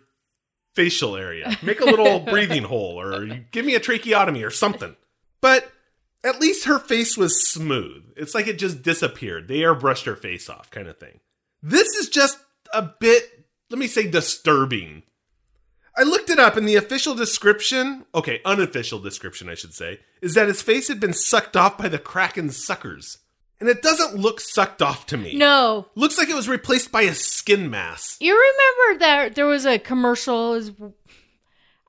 facial 0.74 1.16
area. 1.16 1.56
Make 1.62 1.80
a 1.80 1.84
little 1.84 2.20
breathing 2.20 2.64
hole, 2.64 3.00
or 3.00 3.26
give 3.52 3.64
me 3.64 3.74
a 3.74 3.80
tracheotomy 3.80 4.42
or 4.42 4.50
something. 4.50 4.96
But 5.40 5.70
at 6.24 6.40
least 6.40 6.64
her 6.64 6.78
face 6.78 7.16
was 7.16 7.48
smooth. 7.48 8.02
It's 8.16 8.34
like 8.34 8.46
it 8.46 8.58
just 8.58 8.82
disappeared. 8.82 9.46
They 9.46 9.58
airbrushed 9.58 10.06
her 10.06 10.16
face 10.16 10.48
off, 10.48 10.70
kind 10.70 10.88
of 10.88 10.98
thing. 10.98 11.20
This 11.62 11.88
is 11.94 12.08
just 12.08 12.38
a 12.72 12.82
bit, 12.82 13.46
let 13.70 13.78
me 13.78 13.86
say, 13.86 14.08
disturbing. 14.08 15.02
I 15.96 16.02
looked 16.02 16.30
it 16.30 16.40
up, 16.40 16.56
and 16.56 16.66
the 16.66 16.74
official 16.74 17.14
description, 17.14 18.04
okay, 18.14 18.40
unofficial 18.44 18.98
description, 18.98 19.48
I 19.48 19.54
should 19.54 19.74
say, 19.74 20.00
is 20.20 20.34
that 20.34 20.48
his 20.48 20.62
face 20.62 20.88
had 20.88 20.98
been 20.98 21.12
sucked 21.12 21.56
off 21.56 21.78
by 21.78 21.88
the 21.88 21.98
Kraken 21.98 22.50
suckers. 22.50 23.18
And 23.60 23.68
it 23.68 23.82
doesn't 23.82 24.16
look 24.16 24.40
sucked 24.40 24.82
off 24.82 25.06
to 25.06 25.16
me. 25.16 25.36
No. 25.36 25.86
Looks 25.94 26.18
like 26.18 26.28
it 26.28 26.34
was 26.34 26.48
replaced 26.48 26.90
by 26.90 27.02
a 27.02 27.14
skin 27.14 27.70
mask. 27.70 28.16
You 28.20 28.34
remember 28.34 28.98
that 29.00 29.34
there 29.36 29.46
was 29.46 29.64
a 29.64 29.78
commercial? 29.78 30.60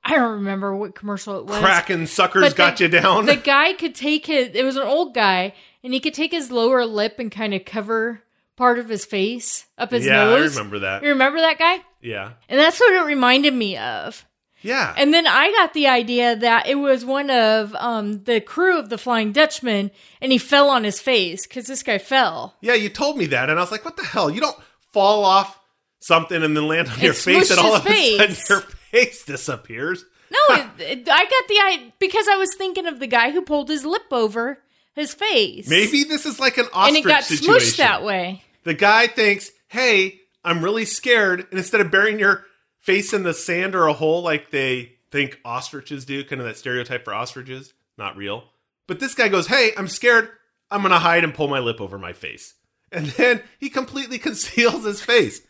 It 0.06 0.12
I 0.12 0.16
don't 0.16 0.32
remember 0.32 0.74
what 0.74 0.94
commercial 0.94 1.38
it 1.38 1.46
was. 1.46 1.58
Kraken 1.58 2.06
suckers 2.06 2.42
But 2.42 2.56
got 2.56 2.76
the- 2.76 2.84
you 2.84 2.90
down. 2.90 3.26
The 3.26 3.36
guy 3.36 3.72
could 3.72 3.94
take 3.94 4.26
his. 4.26 4.50
It 4.54 4.64
was 4.64 4.76
an 4.76 4.82
old 4.86 5.14
guy, 5.14 5.54
and 5.82 5.92
he 5.92 6.00
could 6.00 6.14
take 6.14 6.32
his 6.32 6.50
lower 6.50 6.84
lip 6.84 7.18
and 7.18 7.30
kind 7.30 7.54
of 7.54 7.64
cover 7.64 8.22
part 8.56 8.78
of 8.78 8.88
his 8.88 9.04
face 9.04 9.66
up 9.76 9.90
his 9.90 10.06
yeah, 10.06 10.24
nose. 10.24 10.56
I 10.56 10.60
remember 10.60 10.78
that. 10.80 11.02
You 11.02 11.10
remember 11.10 11.40
that 11.40 11.58
guy? 11.58 11.78
Yeah. 12.00 12.32
And 12.48 12.58
that's 12.58 12.80
what 12.80 12.92
it 12.92 13.04
reminded 13.06 13.52
me 13.54 13.76
of. 13.76 14.24
Yeah. 14.62 14.94
And 14.96 15.12
then 15.12 15.26
I 15.26 15.52
got 15.52 15.74
the 15.74 15.86
idea 15.86 16.34
that 16.34 16.66
it 16.66 16.76
was 16.76 17.04
one 17.04 17.30
of 17.30 17.74
um, 17.76 18.24
the 18.24 18.40
crew 18.40 18.78
of 18.78 18.88
the 18.88 18.98
Flying 18.98 19.32
Dutchman, 19.32 19.90
and 20.20 20.32
he 20.32 20.38
fell 20.38 20.70
on 20.70 20.84
his 20.84 21.00
face 21.00 21.46
because 21.46 21.66
this 21.66 21.82
guy 21.82 21.98
fell. 21.98 22.56
yeah, 22.60 22.74
you 22.74 22.88
told 22.88 23.16
me 23.18 23.26
that, 23.26 23.50
and 23.50 23.58
I 23.58 23.62
was 23.62 23.70
like, 23.70 23.84
what 23.84 23.96
the 23.96 24.04
hell? 24.04 24.30
You 24.30 24.40
don't 24.40 24.56
fall 24.92 25.24
off 25.24 25.60
something 26.00 26.42
and 26.42 26.56
then 26.56 26.66
land 26.66 26.88
on 26.88 26.98
your 26.98 27.12
face, 27.12 27.50
and 27.50 27.60
all 27.60 27.78
his 27.78 27.80
of 27.80 27.86
a 27.86 28.34
sudden 28.34 28.36
your 28.48 28.60
face 28.90 29.24
disappears. 29.24 30.04
No, 30.30 30.54
it, 30.78 30.80
it- 30.80 31.08
I 31.08 31.24
got 31.24 31.48
the 31.48 31.60
idea 31.64 31.92
because 31.98 32.26
I 32.28 32.36
was 32.36 32.54
thinking 32.54 32.86
of 32.86 32.98
the 32.98 33.06
guy 33.06 33.30
who 33.30 33.42
pulled 33.42 33.68
his 33.68 33.84
lip 33.84 34.02
over 34.10 34.58
his 34.94 35.14
face. 35.14 35.68
Maybe 35.68 36.04
this 36.04 36.26
is 36.26 36.40
like 36.40 36.58
an 36.58 36.66
ostrich 36.72 36.96
and 36.96 37.04
it 37.04 37.08
got 37.08 37.24
situation. 37.24 37.50
smushed 37.60 37.76
that 37.78 38.02
way. 38.02 38.42
The 38.64 38.74
guy 38.74 39.06
thinks, 39.06 39.50
hey, 39.68 40.20
I'm 40.44 40.62
really 40.64 40.84
scared. 40.84 41.40
And 41.50 41.58
instead 41.58 41.80
of 41.80 41.90
burying 41.90 42.18
your 42.18 42.44
face 42.80 43.12
in 43.12 43.22
the 43.22 43.34
sand 43.34 43.74
or 43.74 43.86
a 43.86 43.92
hole 43.92 44.22
like 44.22 44.50
they 44.50 44.92
think 45.10 45.38
ostriches 45.44 46.04
do, 46.04 46.24
kind 46.24 46.40
of 46.40 46.46
that 46.46 46.56
stereotype 46.56 47.04
for 47.04 47.14
ostriches, 47.14 47.72
not 47.98 48.16
real. 48.16 48.44
But 48.88 48.98
this 49.00 49.14
guy 49.14 49.28
goes, 49.28 49.46
hey, 49.46 49.70
I'm 49.76 49.88
scared. 49.88 50.28
I'm 50.70 50.80
going 50.82 50.92
to 50.92 50.98
hide 50.98 51.24
and 51.24 51.34
pull 51.34 51.48
my 51.48 51.58
lip 51.60 51.80
over 51.80 51.98
my 51.98 52.12
face. 52.12 52.54
And 52.90 53.06
then 53.06 53.42
he 53.58 53.68
completely 53.68 54.18
conceals 54.20 54.84
his 54.84 55.02
face. 55.02 55.42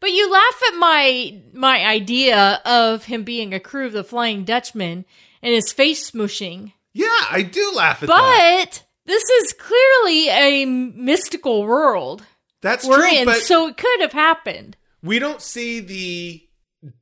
But 0.00 0.10
you 0.12 0.30
laugh 0.30 0.62
at 0.72 0.78
my 0.78 1.40
my 1.52 1.84
idea 1.84 2.60
of 2.64 3.04
him 3.04 3.24
being 3.24 3.52
a 3.52 3.60
crew 3.60 3.86
of 3.86 3.92
the 3.92 4.04
Flying 4.04 4.44
Dutchman 4.44 5.04
and 5.42 5.54
his 5.54 5.72
face 5.72 6.10
smushing. 6.10 6.72
Yeah, 6.92 7.06
I 7.30 7.42
do 7.42 7.72
laugh 7.74 8.02
at 8.02 8.08
that. 8.08 8.64
But 8.70 8.84
this 9.06 9.24
is 9.28 9.52
clearly 9.54 10.28
a 10.28 10.64
mystical 10.66 11.64
world 11.64 12.24
That's 12.60 12.84
we're 12.86 12.98
true, 13.08 13.18
in, 13.18 13.24
but 13.24 13.40
so 13.42 13.68
it 13.68 13.76
could 13.76 14.00
have 14.00 14.12
happened. 14.12 14.76
we 15.02 15.18
don't 15.18 15.42
see 15.42 15.80
the 15.80 16.42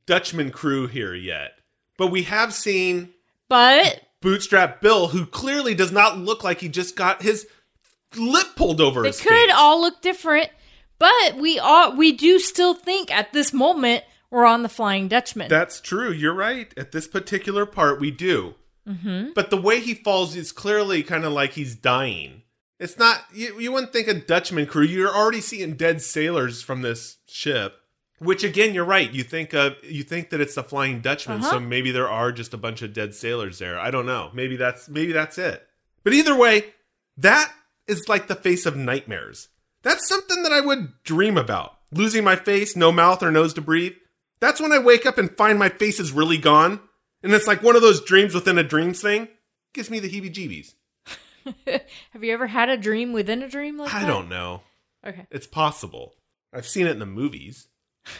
Dutchman 0.05 0.51
crew 0.51 0.87
here 0.87 1.13
yet. 1.13 1.51
But 1.97 2.07
we 2.07 2.23
have 2.23 2.53
seen 2.53 3.09
But 3.49 4.01
Bootstrap 4.21 4.81
Bill, 4.81 5.07
who 5.09 5.25
clearly 5.25 5.73
does 5.75 5.91
not 5.91 6.17
look 6.17 6.43
like 6.43 6.61
he 6.61 6.69
just 6.69 6.95
got 6.95 7.21
his 7.21 7.47
lip 8.15 8.47
pulled 8.55 8.81
over 8.81 9.01
They 9.03 9.11
could 9.11 9.23
face. 9.23 9.51
all 9.55 9.81
look 9.81 10.01
different, 10.01 10.49
but 10.99 11.35
we 11.37 11.59
all 11.59 11.95
we 11.95 12.11
do 12.11 12.39
still 12.39 12.73
think 12.73 13.11
at 13.11 13.33
this 13.33 13.53
moment 13.53 14.03
we're 14.29 14.45
on 14.45 14.63
the 14.63 14.69
Flying 14.69 15.07
Dutchman. 15.07 15.47
That's 15.49 15.79
true. 15.79 16.11
You're 16.11 16.33
right. 16.33 16.73
At 16.77 16.91
this 16.91 17.07
particular 17.07 17.65
part, 17.65 17.99
we 17.99 18.11
do. 18.11 18.55
Mm-hmm. 18.87 19.29
But 19.35 19.49
the 19.49 19.61
way 19.61 19.79
he 19.79 19.93
falls 19.93 20.35
is 20.35 20.51
clearly 20.51 21.03
kind 21.03 21.23
of 21.25 21.31
like 21.33 21.51
he's 21.53 21.75
dying. 21.75 22.43
It's 22.79 22.97
not 22.97 23.23
you, 23.33 23.59
you 23.59 23.71
wouldn't 23.71 23.93
think 23.93 24.07
a 24.07 24.13
Dutchman 24.13 24.65
crew. 24.67 24.83
You're 24.83 25.15
already 25.15 25.41
seeing 25.41 25.73
dead 25.75 26.01
sailors 26.01 26.61
from 26.61 26.81
this 26.81 27.17
ship. 27.27 27.75
Which 28.19 28.43
again, 28.43 28.73
you're 28.73 28.83
right. 28.83 29.11
You 29.11 29.23
think 29.23 29.53
of 29.53 29.75
you 29.83 30.01
think 30.03 30.31
that 30.31 30.41
it's 30.41 30.55
the 30.55 30.63
Flying 30.63 31.01
Dutchman, 31.01 31.39
Uh-huh. 31.41 31.51
so 31.51 31.59
maybe 31.59 31.91
there 31.91 32.09
are 32.09 32.31
just 32.31 32.53
a 32.53 32.57
bunch 32.57 32.81
of 32.81 32.91
dead 32.91 33.13
sailors 33.13 33.59
there. 33.59 33.79
I 33.79 33.91
don't 33.91 34.07
know. 34.07 34.31
Maybe 34.33 34.55
that's 34.55 34.89
maybe 34.89 35.11
that's 35.11 35.37
it. 35.37 35.67
But 36.03 36.13
either 36.13 36.35
way, 36.35 36.73
that 37.17 37.53
is 37.87 38.09
like 38.09 38.27
the 38.27 38.35
face 38.35 38.65
of 38.65 38.75
nightmares. 38.75 39.49
That's 39.87 40.07
something 40.07 40.43
that 40.43 40.51
I 40.51 40.59
would 40.61 40.91
dream 41.03 41.37
about. 41.37 41.77
Losing 41.93 42.23
my 42.25 42.35
face, 42.35 42.75
no 42.75 42.91
mouth 42.91 43.23
or 43.23 43.31
nose 43.31 43.53
to 43.53 43.61
breathe. 43.61 43.93
That's 44.41 44.59
when 44.59 44.73
I 44.73 44.79
wake 44.79 45.05
up 45.05 45.17
and 45.17 45.35
find 45.37 45.57
my 45.57 45.69
face 45.69 45.99
is 45.99 46.11
really 46.11 46.37
gone. 46.37 46.81
And 47.23 47.33
it's 47.33 47.47
like 47.47 47.63
one 47.63 47.75
of 47.77 47.81
those 47.81 48.03
dreams 48.03 48.33
within 48.33 48.57
a 48.57 48.63
dreams 48.63 49.01
thing. 49.01 49.29
Gives 49.73 49.89
me 49.89 49.99
the 49.99 50.09
heebie 50.09 50.33
jeebies. 50.33 50.73
Have 52.11 52.23
you 52.23 52.33
ever 52.33 52.47
had 52.47 52.67
a 52.69 52.75
dream 52.77 53.13
within 53.13 53.41
a 53.41 53.47
dream 53.47 53.77
like 53.77 53.93
I 53.93 54.01
that? 54.01 54.07
don't 54.07 54.27
know. 54.27 54.61
Okay. 55.05 55.25
It's 55.31 55.47
possible. 55.47 56.15
I've 56.53 56.67
seen 56.67 56.85
it 56.87 56.91
in 56.91 56.99
the 56.99 57.05
movies. 57.05 57.67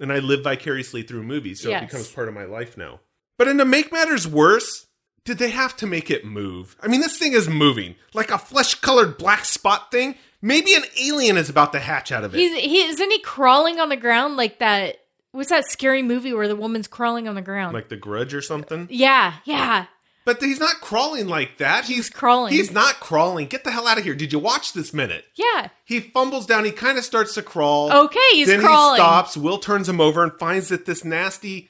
And 0.00 0.12
I 0.12 0.18
live 0.18 0.42
vicariously 0.42 1.04
through 1.04 1.22
movies, 1.22 1.60
so 1.60 1.68
Yes. 1.68 1.84
it 1.84 1.86
becomes 1.86 2.08
part 2.10 2.26
of 2.26 2.34
my 2.34 2.46
life 2.46 2.76
now. 2.76 2.98
But 3.38 3.46
and 3.46 3.60
to 3.60 3.64
make 3.64 3.92
matters 3.92 4.26
worse, 4.26 4.86
did 5.24 5.38
they 5.38 5.50
have 5.50 5.76
to 5.76 5.86
make 5.86 6.10
it 6.10 6.24
move? 6.24 6.74
I 6.82 6.88
mean, 6.88 7.00
this 7.00 7.16
thing 7.16 7.32
is 7.32 7.48
moving. 7.48 7.94
Like 8.12 8.32
a 8.32 8.38
flesh 8.38 8.74
colored 8.74 9.16
black 9.18 9.44
spot 9.44 9.92
thing. 9.92 10.16
Maybe 10.44 10.74
an 10.74 10.82
alien 11.00 11.38
is 11.38 11.48
about 11.48 11.72
to 11.72 11.78
hatch 11.80 12.12
out 12.12 12.22
of 12.22 12.34
it. 12.34 12.38
He's 12.38 12.54
he 12.58 12.82
isn't 12.82 13.10
he 13.10 13.18
crawling 13.20 13.80
on 13.80 13.88
the 13.88 13.96
ground 13.96 14.36
like 14.36 14.58
that? 14.58 14.96
What's 15.32 15.48
that 15.48 15.64
scary 15.64 16.02
movie 16.02 16.34
where 16.34 16.46
the 16.46 16.54
woman's 16.54 16.86
crawling 16.86 17.26
on 17.28 17.34
the 17.34 17.40
ground? 17.42 17.72
like 17.72 17.88
the 17.88 17.96
grudge 17.96 18.34
or 18.34 18.42
something. 18.42 18.86
yeah, 18.90 19.34
yeah. 19.44 19.86
But 20.26 20.42
he's 20.42 20.60
not 20.60 20.80
crawling 20.80 21.28
like 21.28 21.58
that. 21.58 21.84
He's 21.84 22.08
crawling. 22.08 22.52
He's 22.52 22.70
not 22.70 22.94
crawling. 23.00 23.46
Get 23.46 23.64
the 23.64 23.70
hell 23.70 23.86
out 23.86 23.98
of 23.98 24.04
here. 24.04 24.14
Did 24.14 24.32
you 24.32 24.38
watch 24.38 24.72
this 24.72 24.94
minute? 24.94 25.24
Yeah. 25.34 25.68
He 25.84 26.00
fumbles 26.00 26.46
down. 26.46 26.64
He 26.64 26.70
kind 26.72 26.96
of 26.96 27.04
starts 27.04 27.34
to 27.34 27.42
crawl. 27.42 27.92
Okay, 27.92 28.18
he's 28.32 28.46
then 28.48 28.60
crawling. 28.60 28.96
Then 28.98 29.04
he 29.04 29.10
stops. 29.10 29.36
Will 29.36 29.58
turns 29.58 29.86
him 29.88 30.00
over 30.00 30.22
and 30.22 30.32
finds 30.38 30.68
that 30.68 30.86
this 30.86 31.04
nasty 31.04 31.68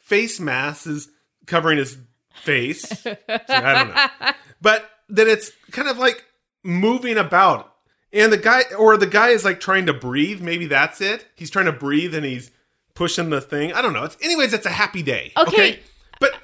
face 0.00 0.40
mask 0.40 0.86
is 0.88 1.08
covering 1.46 1.78
his 1.78 1.98
face. 2.42 3.04
So, 3.06 3.16
I 3.48 3.74
don't 3.74 3.94
know, 3.94 4.32
but 4.60 4.88
that 5.10 5.28
it's 5.28 5.50
kind 5.70 5.88
of 5.88 5.96
like 5.98 6.24
moving 6.64 7.18
about, 7.18 7.72
and 8.16 8.32
the 8.32 8.36
guy 8.38 8.62
or 8.78 8.96
the 8.96 9.06
guy 9.06 9.28
is 9.28 9.44
like 9.44 9.60
trying 9.60 9.86
to 9.86 9.92
breathe. 9.94 10.40
Maybe 10.40 10.66
that's 10.66 11.00
it. 11.00 11.26
He's 11.34 11.50
trying 11.50 11.66
to 11.66 11.72
breathe 11.72 12.14
and 12.14 12.24
he's 12.24 12.50
pushing 12.94 13.30
the 13.30 13.40
thing. 13.40 13.72
I 13.72 13.82
don't 13.82 13.92
know. 13.92 14.04
It's, 14.04 14.16
anyways, 14.22 14.52
it's 14.52 14.66
a 14.66 14.70
happy 14.70 15.02
day. 15.02 15.32
Okay. 15.36 15.80
but 16.18 16.34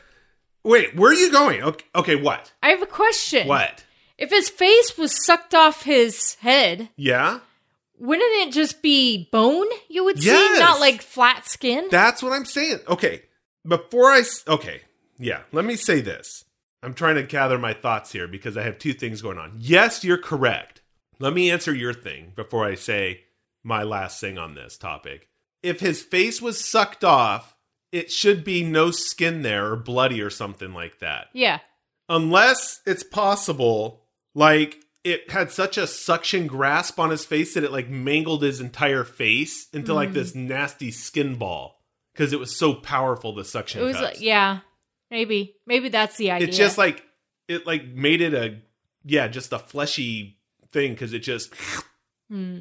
wait, 0.65 0.95
where 0.95 1.11
are 1.11 1.15
you 1.15 1.31
going? 1.33 1.63
Okay, 1.63 1.85
okay, 1.95 2.17
what? 2.17 2.53
I 2.63 2.69
have 2.69 2.83
a 2.83 2.87
question. 2.87 3.49
What? 3.49 3.85
If 4.19 4.31
his 4.31 4.49
face 4.49 4.97
was 4.99 5.25
sucked 5.25 5.55
off 5.55 5.83
his 5.85 6.35
head, 6.37 6.91
Yeah. 6.97 7.41
wouldn't 7.99 8.49
it 8.49 8.53
just 8.53 8.83
be 8.83 9.29
bone 9.33 9.67
you 9.89 10.05
would 10.05 10.23
Yes. 10.23 10.55
see, 10.55 10.61
not 10.61 10.79
like 10.81 11.03
flat 11.03 11.49
skin? 11.49 11.89
That's 11.91 12.23
what 12.23 12.33
I'm 12.33 12.45
saying. 12.45 12.81
Okay. 12.89 13.23
Before 13.67 14.11
I. 14.13 14.23
Okay. 14.49 14.83
Yeah. 15.19 15.41
Let 15.53 15.65
me 15.65 15.77
say 15.77 16.01
this. 16.01 16.45
I'm 16.83 16.95
trying 16.95 17.15
to 17.15 17.23
gather 17.23 17.59
my 17.59 17.73
thoughts 17.75 18.11
here 18.11 18.27
because 18.27 18.57
I 18.57 18.63
have 18.63 18.79
two 18.79 18.93
things 18.93 19.23
going 19.23 19.39
on. 19.39 19.53
Yes, 19.59 20.03
you're 20.03 20.19
correct. 20.19 20.72
Let 21.23 21.35
me 21.35 21.53
answer 21.53 21.73
your 21.73 21.95
thing 21.95 22.33
before 22.35 22.65
I 22.65 22.75
say 22.75 23.21
my 23.63 23.85
last 23.85 24.21
thing 24.21 24.39
on 24.39 24.57
this 24.57 24.77
topic. 24.77 25.29
If 25.63 25.79
his 25.79 26.03
face 26.03 26.43
was 26.43 26.69
sucked 26.69 27.05
off, 27.05 27.55
it 27.93 28.11
should 28.11 28.43
be 28.43 28.65
no 28.65 28.91
skin 28.91 29.43
there 29.43 29.71
or 29.71 29.77
bloody 29.77 30.21
or 30.21 30.31
something 30.31 30.75
like 30.75 30.99
that. 30.99 31.29
yeah. 31.33 31.61
Unless 32.09 32.81
it's 32.85 33.05
possible, 33.05 34.03
like 34.35 34.81
it 35.05 35.31
had 35.31 35.53
such 35.53 35.79
a 35.79 35.87
suction 35.87 36.49
grasp 36.49 36.99
on 36.99 37.11
his 37.11 37.25
face 37.25 37.55
that 37.55 37.63
it 37.63 37.71
like 37.71 37.89
mangled 37.89 38.43
his 38.43 38.61
entire 38.61 39.05
face 39.05 39.69
into 39.73 39.95
like 39.95 40.11
mm. 40.11 40.15
this 40.15 40.35
nasty 40.35 40.91
skin 40.91 41.37
ball 41.37 41.79
because 42.13 42.33
it 42.33 42.41
was 42.41 42.59
so 42.59 42.75
powerful. 42.75 43.33
The 43.33 43.45
suction. 43.45 43.81
It 43.81 43.85
was 43.85 43.97
cuts. 43.97 44.17
like, 44.17 44.21
yeah. 44.21 44.59
Maybe. 45.09 45.55
Maybe 45.67 45.89
that's 45.89 46.17
the 46.17 46.33
idea. 46.33 46.49
It's 46.49 46.57
just 46.57 46.77
like 46.77 47.05
it 47.47 47.65
like 47.65 47.87
made 47.87 48.21
it 48.21 48.35
a 48.35 48.61
yeah, 49.05 49.29
just 49.29 49.53
a 49.53 49.61
fleshy 49.61 50.41
thing 50.73 50.93
because 50.93 51.13
it 51.13 51.21
just 51.21 51.53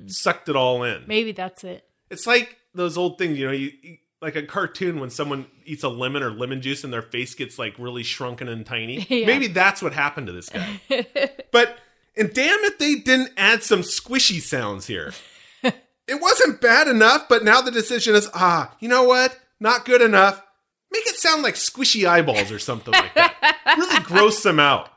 sucked 0.08 0.50
it 0.50 0.56
all 0.56 0.84
in. 0.84 1.04
Maybe 1.08 1.32
that's 1.32 1.64
it. 1.64 1.86
It's 2.10 2.28
like 2.28 2.58
those 2.74 2.98
old 2.98 3.18
things, 3.18 3.38
you 3.38 3.48
know, 3.48 3.54
you 3.54 3.72
you- 3.82 3.98
like 4.22 4.36
a 4.36 4.44
cartoon 4.44 5.00
when 5.00 5.10
someone 5.10 5.48
eats 5.66 5.82
a 5.82 5.90
lemon 5.90 6.22
or 6.22 6.30
lemon 6.30 6.62
juice 6.62 6.84
and 6.84 6.94
their 6.94 7.02
face 7.02 7.34
gets 7.34 7.58
like 7.58 7.74
really 7.80 8.04
shrunken 8.04 8.48
and 8.48 8.64
tiny. 8.68 9.00
Yeah. 9.10 9.26
Maybe 9.26 9.48
that's 9.48 9.82
what 9.82 9.94
happened 9.94 10.28
to 10.28 10.34
this 10.34 10.48
guy. 10.48 10.80
but 11.52 11.76
and 12.16 12.32
damn 12.32 12.60
it, 12.66 12.78
they 12.78 12.96
didn't 12.96 13.32
add 13.36 13.64
some 13.64 13.82
squishy 13.82 14.40
sounds 14.40 14.86
here. 14.86 15.12
it 15.64 16.22
wasn't 16.22 16.62
bad 16.62 16.88
enough, 16.88 17.28
but 17.30 17.44
now 17.44 17.62
the 17.62 17.72
decision 17.72 18.14
is 18.14 18.30
ah, 18.36 18.76
you 18.80 18.88
know 18.88 19.04
what? 19.04 19.40
Not 19.60 19.86
good 19.86 20.04
enough. 20.04 20.44
Make 20.92 21.08
it 21.08 21.16
sound 21.16 21.42
like 21.44 21.56
squishy 21.56 22.08
eyeballs 22.08 22.52
or 22.52 22.60
something 22.60 22.94
like 22.94 23.14
that. 23.16 23.58
really 23.78 24.00
gross 24.04 24.44
them 24.44 24.60
out. 24.60 24.90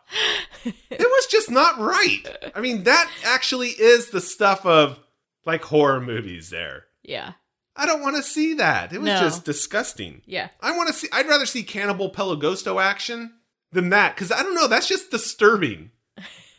It 0.64 0.74
was 0.90 1.26
just 1.26 1.50
not 1.50 1.78
right. 1.78 2.22
I 2.54 2.60
mean, 2.60 2.84
that 2.84 3.10
actually 3.24 3.68
is 3.68 4.10
the 4.10 4.20
stuff 4.20 4.64
of 4.66 4.98
like 5.46 5.62
horror 5.62 6.00
movies 6.00 6.50
there. 6.50 6.84
Yeah. 7.02 7.32
I 7.76 7.86
don't 7.86 8.02
want 8.02 8.16
to 8.16 8.22
see 8.22 8.54
that. 8.54 8.92
It 8.92 8.98
was 9.00 9.06
No. 9.06 9.20
just 9.20 9.44
disgusting. 9.44 10.22
Yeah. 10.26 10.48
I 10.60 10.76
want 10.76 10.88
to 10.88 10.94
see. 10.94 11.08
I'd 11.12 11.28
rather 11.28 11.46
see 11.46 11.62
Cannibal 11.62 12.10
Pelegosto 12.10 12.82
action 12.82 13.32
than 13.72 13.90
that 13.90 14.14
because 14.14 14.30
I 14.32 14.42
don't 14.42 14.54
know. 14.54 14.68
That's 14.68 14.88
just 14.88 15.10
disturbing. 15.10 15.90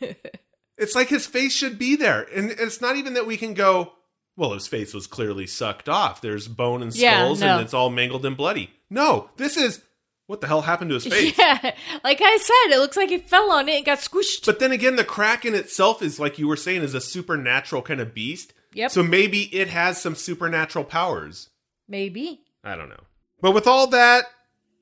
it's 0.78 0.94
like 0.94 1.08
his 1.08 1.26
face 1.26 1.52
should 1.54 1.78
be 1.78 1.96
there, 1.96 2.26
and 2.34 2.50
it's 2.50 2.80
not 2.80 2.96
even 2.96 3.14
that 3.14 3.26
we 3.26 3.36
can 3.36 3.54
go. 3.54 3.92
Well, 4.36 4.52
his 4.52 4.68
face 4.68 4.92
was 4.92 5.06
clearly 5.06 5.46
sucked 5.46 5.88
off. 5.88 6.20
There's 6.20 6.46
bone 6.48 6.82
and 6.82 6.94
Yeah, 6.94 7.20
skulls, 7.22 7.40
no. 7.40 7.54
and 7.56 7.62
it's 7.64 7.72
all 7.74 7.88
mangled 7.90 8.26
and 8.26 8.36
bloody. 8.36 8.70
No, 8.90 9.30
this 9.36 9.56
is 9.56 9.80
what 10.26 10.40
the 10.40 10.46
hell 10.46 10.62
happened 10.62 10.90
to 10.90 10.94
his 10.96 11.06
face. 11.06 11.34
Yeah. 11.38 11.74
Like 12.04 12.20
I 12.20 12.36
said, 12.36 12.74
it 12.74 12.78
looks 12.78 12.96
like 12.96 13.08
he 13.10 13.18
fell 13.18 13.50
on 13.50 13.68
it 13.68 13.76
and 13.76 13.86
got 13.86 13.98
squished. 13.98 14.44
But 14.44 14.58
then 14.58 14.72
again, 14.72 14.96
the 14.96 15.04
Kraken 15.04 15.54
itself 15.54 16.02
is 16.02 16.20
like 16.20 16.38
you 16.38 16.48
were 16.48 16.56
saying, 16.56 16.82
is 16.82 16.94
a 16.94 17.00
supernatural 17.00 17.82
kind 17.82 18.00
of 18.00 18.12
beast. 18.14 18.52
Yep. 18.74 18.90
So 18.90 19.02
maybe 19.02 19.44
it 19.54 19.68
has 19.68 20.00
some 20.02 20.14
supernatural 20.14 20.84
powers. 20.84 21.48
Maybe. 21.88 22.40
I 22.62 22.76
don't 22.76 22.88
know. 22.90 23.04
But 23.40 23.52
with 23.52 23.66
all 23.66 23.86
that, 23.88 24.24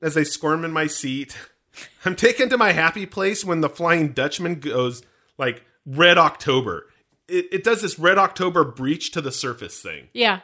as 0.01 0.17
I 0.17 0.23
squirm 0.23 0.65
in 0.65 0.71
my 0.71 0.87
seat, 0.87 1.37
I'm 2.05 2.15
taken 2.15 2.49
to 2.49 2.57
my 2.57 2.71
happy 2.73 3.05
place 3.05 3.45
when 3.45 3.61
the 3.61 3.69
Flying 3.69 4.09
Dutchman 4.09 4.55
goes 4.59 5.01
like 5.37 5.63
Red 5.85 6.17
October. 6.17 6.87
It, 7.27 7.47
it 7.51 7.63
does 7.63 7.81
this 7.81 7.97
Red 7.97 8.17
October 8.17 8.63
breach 8.63 9.11
to 9.11 9.21
the 9.21 9.31
surface 9.31 9.81
thing. 9.81 10.09
Yeah. 10.13 10.41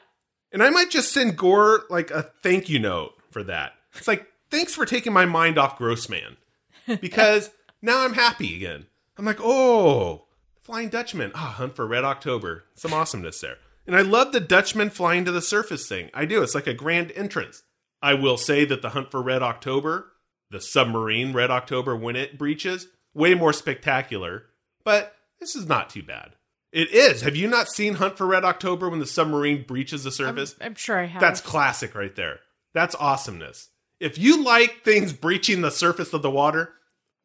And 0.51 0.63
I 0.63 0.69
might 0.69 0.89
just 0.89 1.11
send 1.11 1.37
Gore 1.37 1.83
like 1.89 2.11
a 2.11 2.23
thank 2.43 2.69
you 2.69 2.79
note 2.79 3.13
for 3.29 3.43
that. 3.43 3.73
It's 3.95 4.07
like, 4.07 4.27
thanks 4.49 4.73
for 4.73 4.85
taking 4.85 5.13
my 5.13 5.25
mind 5.25 5.57
off 5.57 5.77
Grossman. 5.77 6.37
Because 6.99 7.51
now 7.81 8.03
I'm 8.03 8.13
happy 8.13 8.55
again. 8.55 8.87
I'm 9.17 9.25
like, 9.25 9.39
oh, 9.39 10.25
Flying 10.61 10.89
Dutchman. 10.89 11.31
Ah, 11.33 11.55
hunt 11.57 11.75
for 11.75 11.87
Red 11.87 12.03
October. 12.03 12.65
Some 12.75 12.93
awesomeness 12.93 13.41
there. 13.41 13.57
And 13.87 13.95
I 13.95 14.01
love 14.01 14.31
the 14.31 14.39
Dutchman 14.39 14.91
flying 14.91 15.25
to 15.25 15.31
the 15.31 15.41
surface 15.41 15.87
thing. 15.87 16.09
I 16.13 16.25
do. 16.25 16.43
It's 16.43 16.55
like 16.55 16.67
a 16.67 16.73
grand 16.73 17.11
entrance. 17.13 17.63
I 18.01 18.13
will 18.13 18.37
say 18.37 18.63
that 18.65 18.81
the 18.81 18.91
hunt 18.91 19.11
for 19.11 19.21
Red 19.21 19.41
October, 19.41 20.11
the 20.51 20.61
submarine 20.61 21.33
Red 21.33 21.49
October 21.49 21.95
when 21.95 22.15
it 22.15 22.37
breaches, 22.37 22.87
way 23.13 23.33
more 23.33 23.53
spectacular. 23.53 24.45
But 24.83 25.15
this 25.39 25.55
is 25.55 25.67
not 25.67 25.89
too 25.89 26.03
bad. 26.03 26.35
It 26.71 26.91
is. 26.91 27.21
Have 27.21 27.35
you 27.35 27.47
not 27.47 27.67
seen 27.69 27.95
Hunt 27.95 28.17
for 28.17 28.25
Red 28.25 28.45
October 28.45 28.89
when 28.89 28.99
the 28.99 29.05
submarine 29.05 29.65
breaches 29.67 30.03
the 30.03 30.11
surface? 30.11 30.55
I'm 30.61 30.75
sure 30.75 30.99
I 30.99 31.05
have. 31.05 31.19
That's 31.21 31.41
classic 31.41 31.95
right 31.95 32.15
there. 32.15 32.39
That's 32.73 32.95
awesomeness. 32.95 33.69
If 33.99 34.17
you 34.17 34.43
like 34.43 34.83
things 34.83 35.13
breaching 35.13 35.61
the 35.61 35.69
surface 35.71 36.13
of 36.13 36.21
the 36.21 36.31
water, 36.31 36.73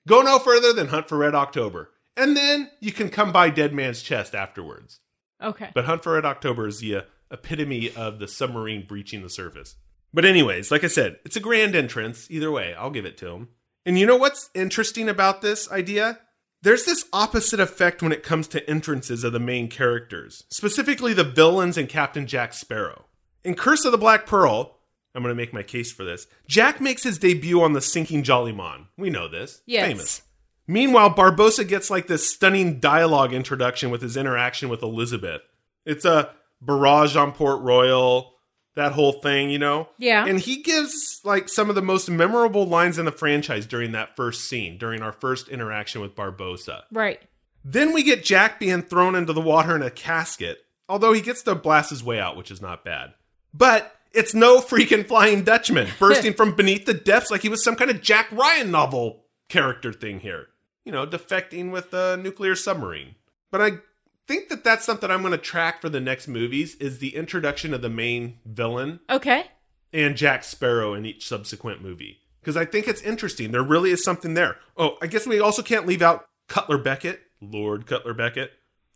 go 0.09 0.21
no 0.21 0.39
further 0.39 0.73
than 0.73 0.89
Hunt 0.89 1.09
for 1.09 1.19
Red 1.19 1.35
October. 1.35 1.91
And 2.17 2.37
then 2.37 2.71
you 2.81 2.93
can 2.93 3.09
come 3.09 3.31
by 3.31 3.51
Dead 3.51 3.73
Man's 3.73 4.03
Chest 4.03 4.35
afterwards. 4.35 5.01
okay. 5.43 5.71
But 5.75 5.85
Hunt 5.85 6.03
for 6.03 6.15
Red 6.15 6.25
October 6.25 6.67
is 6.67 6.81
the 6.81 6.97
uh, 6.97 7.03
epitome 7.31 7.93
of 7.95 8.19
the 8.19 8.29
submarine 8.29 8.85
breaching 8.87 9.23
the 9.23 9.31
surface. 9.31 9.77
But, 10.13 10.25
anyways, 10.25 10.71
like 10.71 10.83
I 10.83 10.87
said, 10.89 11.19
it's 11.25 11.37
a 11.37 11.41
grand 11.41 11.75
entrance. 11.77 12.31
Either 12.31 12.51
way, 12.51 12.75
I'll 12.75 12.91
give 12.91 13.05
it 13.05 13.19
to 13.19 13.29
him. 13.29 13.49
And 13.85 13.99
you 13.99 14.07
know 14.07 14.17
what's 14.17 14.51
interesting 14.55 15.09
about 15.09 15.43
this 15.43 15.71
idea? 15.71 16.21
There's 16.63 16.85
this 16.85 17.05
opposite 17.13 17.61
effect 17.61 18.03
when 18.03 18.13
it 18.13 18.23
comes 18.23 18.49
to 18.49 18.69
entrances 18.69 19.25
of 19.25 19.33
the 19.33 19.39
main 19.39 19.69
characters, 19.69 20.45
specifically 20.51 21.13
the 21.13 21.25
villains 21.25 21.79
and 21.79 21.89
Captain 21.89 22.27
Jack 22.27 22.55
Sparrow. 22.55 23.05
In 23.45 23.55
Curse 23.55 23.85
of 23.85 23.93
the 23.93 23.99
Black 23.99 24.27
Pearl, 24.27 24.77
I'm 25.15 25.23
going 25.23 25.35
to 25.35 25.41
make 25.41 25.53
my 25.53 25.63
case 25.63 25.93
for 25.93 26.05
this. 26.05 26.27
Jack 26.49 26.81
makes 26.81 27.03
his 27.03 27.19
debut 27.19 27.63
on 27.63 27.73
the 27.73 27.81
sinking 27.81 28.23
Jolly 28.23 28.53
Mon. 28.53 28.89
We 28.99 29.11
know 29.11 29.29
this. 29.29 29.63
Yes. 29.67 29.87
Famous. 29.87 30.23
Meanwhile, 30.67 31.15
Barbossa 31.15 31.67
gets 31.67 31.91
like 31.91 32.07
this 32.07 32.29
stunning 32.29 32.81
dialogue 32.81 33.33
introduction 33.33 33.91
with 33.91 34.03
his 34.03 34.17
interaction 34.17 34.69
with 34.69 34.83
Elizabeth. 34.83 35.43
It's 35.85 36.05
a 36.05 36.31
barrage 36.61 37.15
on 37.17 37.33
Port 37.33 37.63
Royal, 37.63 38.35
that 38.77 38.93
whole 38.93 39.13
thing, 39.13 39.51
you 39.51 39.59
know? 39.59 39.89
Yeah. 39.99 40.25
And 40.27 40.39
he 40.39 40.63
gives 40.63 41.21
like 41.25 41.49
some 41.49 41.69
of 41.69 41.75
the 41.75 41.83
most 41.83 42.09
memorable 42.09 42.67
lines 42.67 42.99
in 42.99 43.07
the 43.07 43.13
franchise 43.13 43.67
during 43.67 43.93
that 43.93 44.15
first 44.15 44.49
scene, 44.49 44.79
during 44.79 45.03
our 45.03 45.13
first 45.13 45.49
interaction 45.49 46.01
with 46.01 46.15
Barbossa. 46.15 46.83
Right. 46.93 47.21
Then 47.65 47.93
we 47.93 48.05
get 48.05 48.23
Jack 48.23 48.61
being 48.61 48.83
thrown 48.83 49.17
into 49.17 49.33
the 49.33 49.41
water 49.41 49.75
in 49.75 49.83
a 49.83 49.91
casket, 49.91 50.59
although 50.89 51.13
he 51.13 51.21
gets 51.21 51.43
to 51.43 51.55
blast 51.55 51.91
his 51.91 52.05
way 52.05 52.21
out, 52.21 52.37
which 52.37 52.51
is 52.51 52.63
not 52.63 52.85
bad. 52.85 53.15
But 53.53 53.97
it's 54.13 54.35
no 54.35 54.61
freaking 54.61 55.07
Flying 55.07 55.43
Dutchman 55.43 55.89
bursting 55.99 56.35
from 56.35 56.55
beneath 56.55 56.87
the 56.87 56.95
depths 56.95 57.31
like 57.31 57.43
he 57.43 57.49
was 57.49 57.65
some 57.65 57.77
kind 57.77 57.91
of 57.91 58.03
Jack 58.03 58.31
Ryan 58.31 58.71
novel 58.71 59.25
character 59.49 59.93
thing 59.93 60.21
here. 60.21 60.49
You 60.85 60.93
know, 60.93 61.07
defecting 61.07 61.73
with 61.73 61.93
a 61.93 62.17
nuclear 62.17 62.55
submarine. 62.55 63.17
But 63.51 63.63
I 63.63 63.71
think 64.27 64.49
that 64.49 64.65
that's 64.65 64.85
something 64.85 65.11
I'm 65.11 65.21
going 65.23 65.33
to 65.33 65.39
track 65.39 65.81
for 65.81 65.89
the 65.89 66.01
next 66.01 66.29
movies 66.29 66.75
is 66.77 66.99
the 66.99 67.15
introduction 67.17 67.73
of 67.75 67.83
the 67.83 67.89
main 67.91 68.39
villain 68.45 69.01
Okay. 69.09 69.45
and 69.93 70.17
Jack 70.17 70.45
Sparrow 70.45 70.95
in 70.95 71.07
each 71.07 71.27
subsequent 71.27 71.83
movie. 71.83 72.19
Because 72.41 72.57
I 72.57 72.65
think 72.65 72.87
it's 72.89 73.03
interesting. 73.03 73.51
There 73.53 73.63
really 73.63 73.91
is 73.91 74.05
something 74.05 74.35
there. 74.35 74.57
Oh, 74.77 74.97
I 75.03 75.07
guess 75.09 75.27
we 75.27 75.41
also 75.41 75.63
can't 75.63 75.87
leave 75.87 76.03
out 76.03 76.27
Cutler 76.49 76.79
Beckett, 76.79 77.21
Lord 77.41 77.87
Cutler 77.87 78.15
Beckett. 78.15 78.53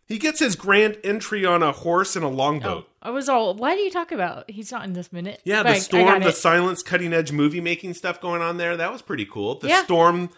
He 0.07 0.17
gets 0.17 0.39
his 0.39 0.55
grand 0.57 0.97
entry 1.05 1.45
on 1.45 1.63
a 1.63 1.71
horse 1.71 2.15
and 2.17 2.25
a 2.25 2.29
longboat. 2.29 2.85
Oh, 2.87 2.91
I 3.01 3.11
was 3.11 3.29
all. 3.29 3.53
Why 3.53 3.75
do 3.75 3.81
you 3.81 3.91
talk 3.91 4.11
about? 4.11 4.49
He's 4.51 4.71
not 4.71 4.83
in 4.85 4.93
this 4.93 5.11
minute. 5.13 5.41
Yeah, 5.45 5.63
But 5.63 5.75
the 5.75 5.79
storm, 5.81 6.19
the 6.21 6.29
it. 6.29 6.35
silence, 6.35 6.83
cutting 6.83 7.13
edge 7.13 7.31
movie 7.31 7.61
making 7.61 7.93
stuff 7.93 8.19
going 8.19 8.41
on 8.41 8.57
there. 8.57 8.75
That 8.75 8.91
was 8.91 9.01
pretty 9.01 9.25
cool. 9.25 9.55
The 9.55 9.69
Yeah. 9.69 9.83
storm, 9.83 10.29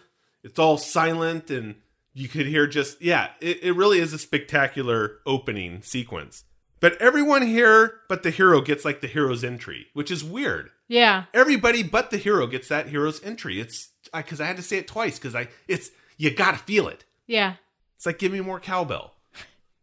it's 0.44 0.58
all 0.58 0.78
silent 0.78 1.50
and 1.50 1.74
you 2.14 2.28
could 2.28 2.46
hear 2.46 2.66
just, 2.66 3.02
yeah, 3.02 3.30
it, 3.40 3.62
it 3.62 3.72
really 3.72 3.98
is 3.98 4.12
a 4.12 4.18
spectacular 4.18 5.18
opening 5.26 5.82
sequence. 5.82 6.44
But 6.80 7.00
everyone 7.00 7.46
here 7.46 8.00
but 8.08 8.22
the 8.22 8.30
hero 8.30 8.60
gets 8.60 8.84
like 8.84 9.00
the 9.00 9.06
hero's 9.06 9.42
entry, 9.42 9.88
which 9.94 10.10
is 10.10 10.22
weird. 10.22 10.70
Yeah. 10.86 11.24
Everybody 11.34 11.82
but 11.82 12.10
the 12.10 12.18
hero 12.18 12.46
gets 12.46 12.68
that 12.68 12.88
hero's 12.88 13.22
entry. 13.22 13.60
It's 13.60 13.90
because 14.12 14.40
I, 14.40 14.46
had 14.46 14.56
to 14.56 14.62
say 14.62 14.78
it 14.78 14.86
twice 14.86 15.18
because 15.18 15.34
I, 15.34 15.48
it's, 15.66 15.90
you 16.16 16.30
gotta 16.30 16.58
feel 16.58 16.88
it. 16.88 17.04
Yeah. 17.26 17.54
It's 17.96 18.06
like 18.06 18.18
give 18.18 18.32
me 18.32 18.40
more 18.40 18.60
cowbell. 18.60 19.14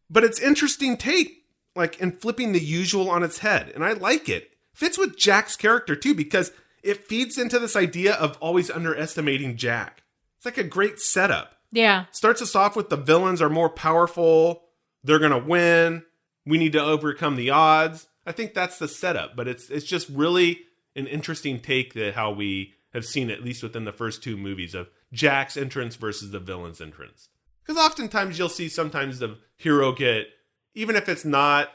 But 0.09 0.23
it's 0.23 0.39
interesting 0.39 0.97
take, 0.97 1.45
like 1.75 1.99
in 1.99 2.11
flipping 2.11 2.51
the 2.51 2.59
usual 2.59 3.09
on 3.09 3.23
its 3.23 3.39
head, 3.39 3.71
and 3.73 3.83
I 3.83 3.93
like 3.93 4.29
it. 4.29 4.51
Fits 4.73 4.97
with 4.97 5.17
Jack's 5.17 5.55
character 5.55 5.95
too 5.95 6.13
because 6.13 6.51
it 6.83 7.07
feeds 7.07 7.37
into 7.37 7.59
this 7.59 7.75
idea 7.75 8.13
of 8.13 8.37
always 8.39 8.69
underestimating 8.69 9.57
Jack. 9.57 10.03
It's 10.37 10.45
like 10.45 10.57
a 10.57 10.63
great 10.63 10.99
setup. 10.99 11.55
Yeah. 11.71 12.05
Starts 12.11 12.41
us 12.41 12.55
off 12.55 12.75
with 12.75 12.89
the 12.89 12.97
villains 12.97 13.41
are 13.41 13.49
more 13.49 13.69
powerful, 13.69 14.63
they're 15.03 15.19
gonna 15.19 15.37
win, 15.39 16.03
we 16.45 16.57
need 16.57 16.73
to 16.73 16.81
overcome 16.83 17.35
the 17.35 17.49
odds. 17.49 18.07
I 18.25 18.31
think 18.31 18.53
that's 18.53 18.77
the 18.77 18.87
setup, 18.87 19.35
but 19.35 19.47
it's 19.47 19.69
it's 19.69 19.85
just 19.85 20.09
really 20.09 20.61
an 20.95 21.07
interesting 21.07 21.59
take 21.59 21.93
that 21.93 22.13
how 22.15 22.31
we 22.31 22.73
have 22.93 23.05
seen 23.05 23.29
at 23.29 23.43
least 23.43 23.63
within 23.63 23.85
the 23.85 23.91
first 23.93 24.21
two 24.21 24.35
movies 24.37 24.75
of 24.75 24.89
Jack's 25.13 25.55
entrance 25.57 25.95
versus 25.95 26.31
the 26.31 26.39
villain's 26.39 26.81
entrance. 26.81 27.29
Because 27.65 27.81
oftentimes 27.83 28.37
you'll 28.37 28.49
see 28.49 28.67
sometimes 28.67 29.19
the 29.19 29.37
hero 29.57 29.91
get 29.93 30.27
even 30.75 30.95
if 30.95 31.07
it's 31.09 31.25
not 31.25 31.69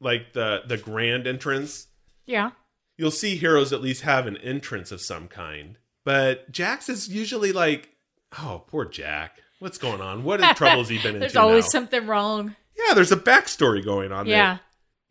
like 0.00 0.32
the 0.32 0.62
the 0.66 0.76
grand 0.78 1.26
entrance, 1.26 1.88
Yeah. 2.26 2.52
you'll 2.96 3.10
see 3.10 3.36
heroes 3.36 3.72
at 3.72 3.82
least 3.82 4.02
have 4.02 4.26
an 4.26 4.36
entrance 4.38 4.92
of 4.92 5.00
some 5.00 5.28
kind. 5.28 5.76
But 6.04 6.50
Jack's 6.50 6.88
is 6.88 7.08
usually 7.08 7.52
like, 7.52 7.89
oh, 8.38 8.64
poor 8.66 8.84
Jack. 8.84 9.38
What's 9.58 9.78
going 9.78 10.00
on? 10.00 10.24
What 10.24 10.38
trouble 10.56 10.78
has 10.78 10.88
he 10.88 10.98
been 10.98 11.08
into? 11.08 11.20
There's 11.20 11.36
always 11.36 11.64
now? 11.66 11.68
something 11.80 12.06
wrong. 12.06 12.56
Yeah, 12.76 12.94
there's 12.94 13.12
a 13.12 13.16
backstory 13.16 13.84
going 13.84 14.12
on 14.12 14.26
Yeah. 14.26 14.54
there. 14.54 14.60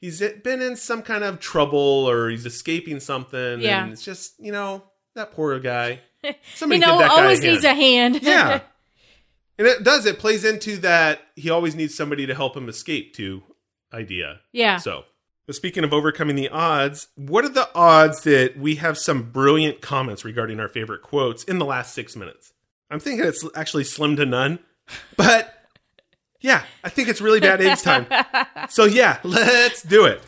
He's 0.01 0.19
been 0.43 0.61
in 0.61 0.75
some 0.77 1.01
kind 1.01 1.23
of 1.25 1.39
trouble 1.39 1.77
or 2.09 2.29
he's 2.29 2.45
escaping 2.45 2.99
something. 3.01 3.59
Yeah. 3.61 3.83
And 3.83 3.91
it's 3.91 4.03
just, 4.03 4.33
you 4.39 4.51
know, 4.51 4.83
that 5.15 5.31
poor 5.33 5.59
guy. 5.59 5.99
You 6.23 6.33
Somebody 6.55 6.79
know, 6.81 6.97
give 6.97 6.99
that 6.99 7.09
guy 7.11 7.21
always 7.21 7.39
a 7.39 7.43
hand. 7.43 7.53
needs 7.53 7.63
a 7.65 7.73
hand. 7.73 8.19
Yeah. 8.21 8.59
and 9.57 9.67
it 9.67 9.83
does. 9.83 10.05
It 10.05 10.19
plays 10.19 10.43
into 10.43 10.75
that 10.79 11.21
he 11.35 11.49
always 11.49 11.75
needs 11.75 11.95
somebody 11.95 12.25
to 12.25 12.35
help 12.35 12.57
him 12.57 12.67
escape 12.67 13.13
to 13.15 13.41
idea. 13.93 14.39
yeah. 14.51 14.77
So, 14.77 15.05
but 15.45 15.55
speaking 15.55 15.83
of 15.85 15.93
overcoming 15.93 16.35
the 16.35 16.49
odds, 16.49 17.07
what 17.15 17.45
are 17.45 17.49
the 17.49 17.69
odds 17.73 18.23
that 18.23 18.57
we 18.57 18.75
have 18.75 18.97
some 18.97 19.31
brilliant 19.31 19.81
comments 19.81 20.25
regarding 20.25 20.59
our 20.59 20.67
favorite 20.67 21.01
quotes 21.01 21.43
in 21.45 21.57
the 21.57 21.65
last 21.65 21.93
six 21.93 22.15
minutes? 22.17 22.51
I'm 22.89 22.99
thinking 22.99 23.25
it's 23.25 23.45
actually 23.55 23.83
slim 23.83 24.15
to 24.15 24.25
none, 24.25 24.59
but 25.15 25.53
yeah, 26.41 26.63
I 26.83 26.89
think 26.89 27.07
it's 27.07 27.21
really 27.21 27.39
bad 27.39 27.61
eggs 27.61 27.83
time. 27.83 28.07
So 28.69 28.85
yeah, 28.85 29.19
let's 29.23 29.83
do 29.83 30.05
it. 30.05 30.21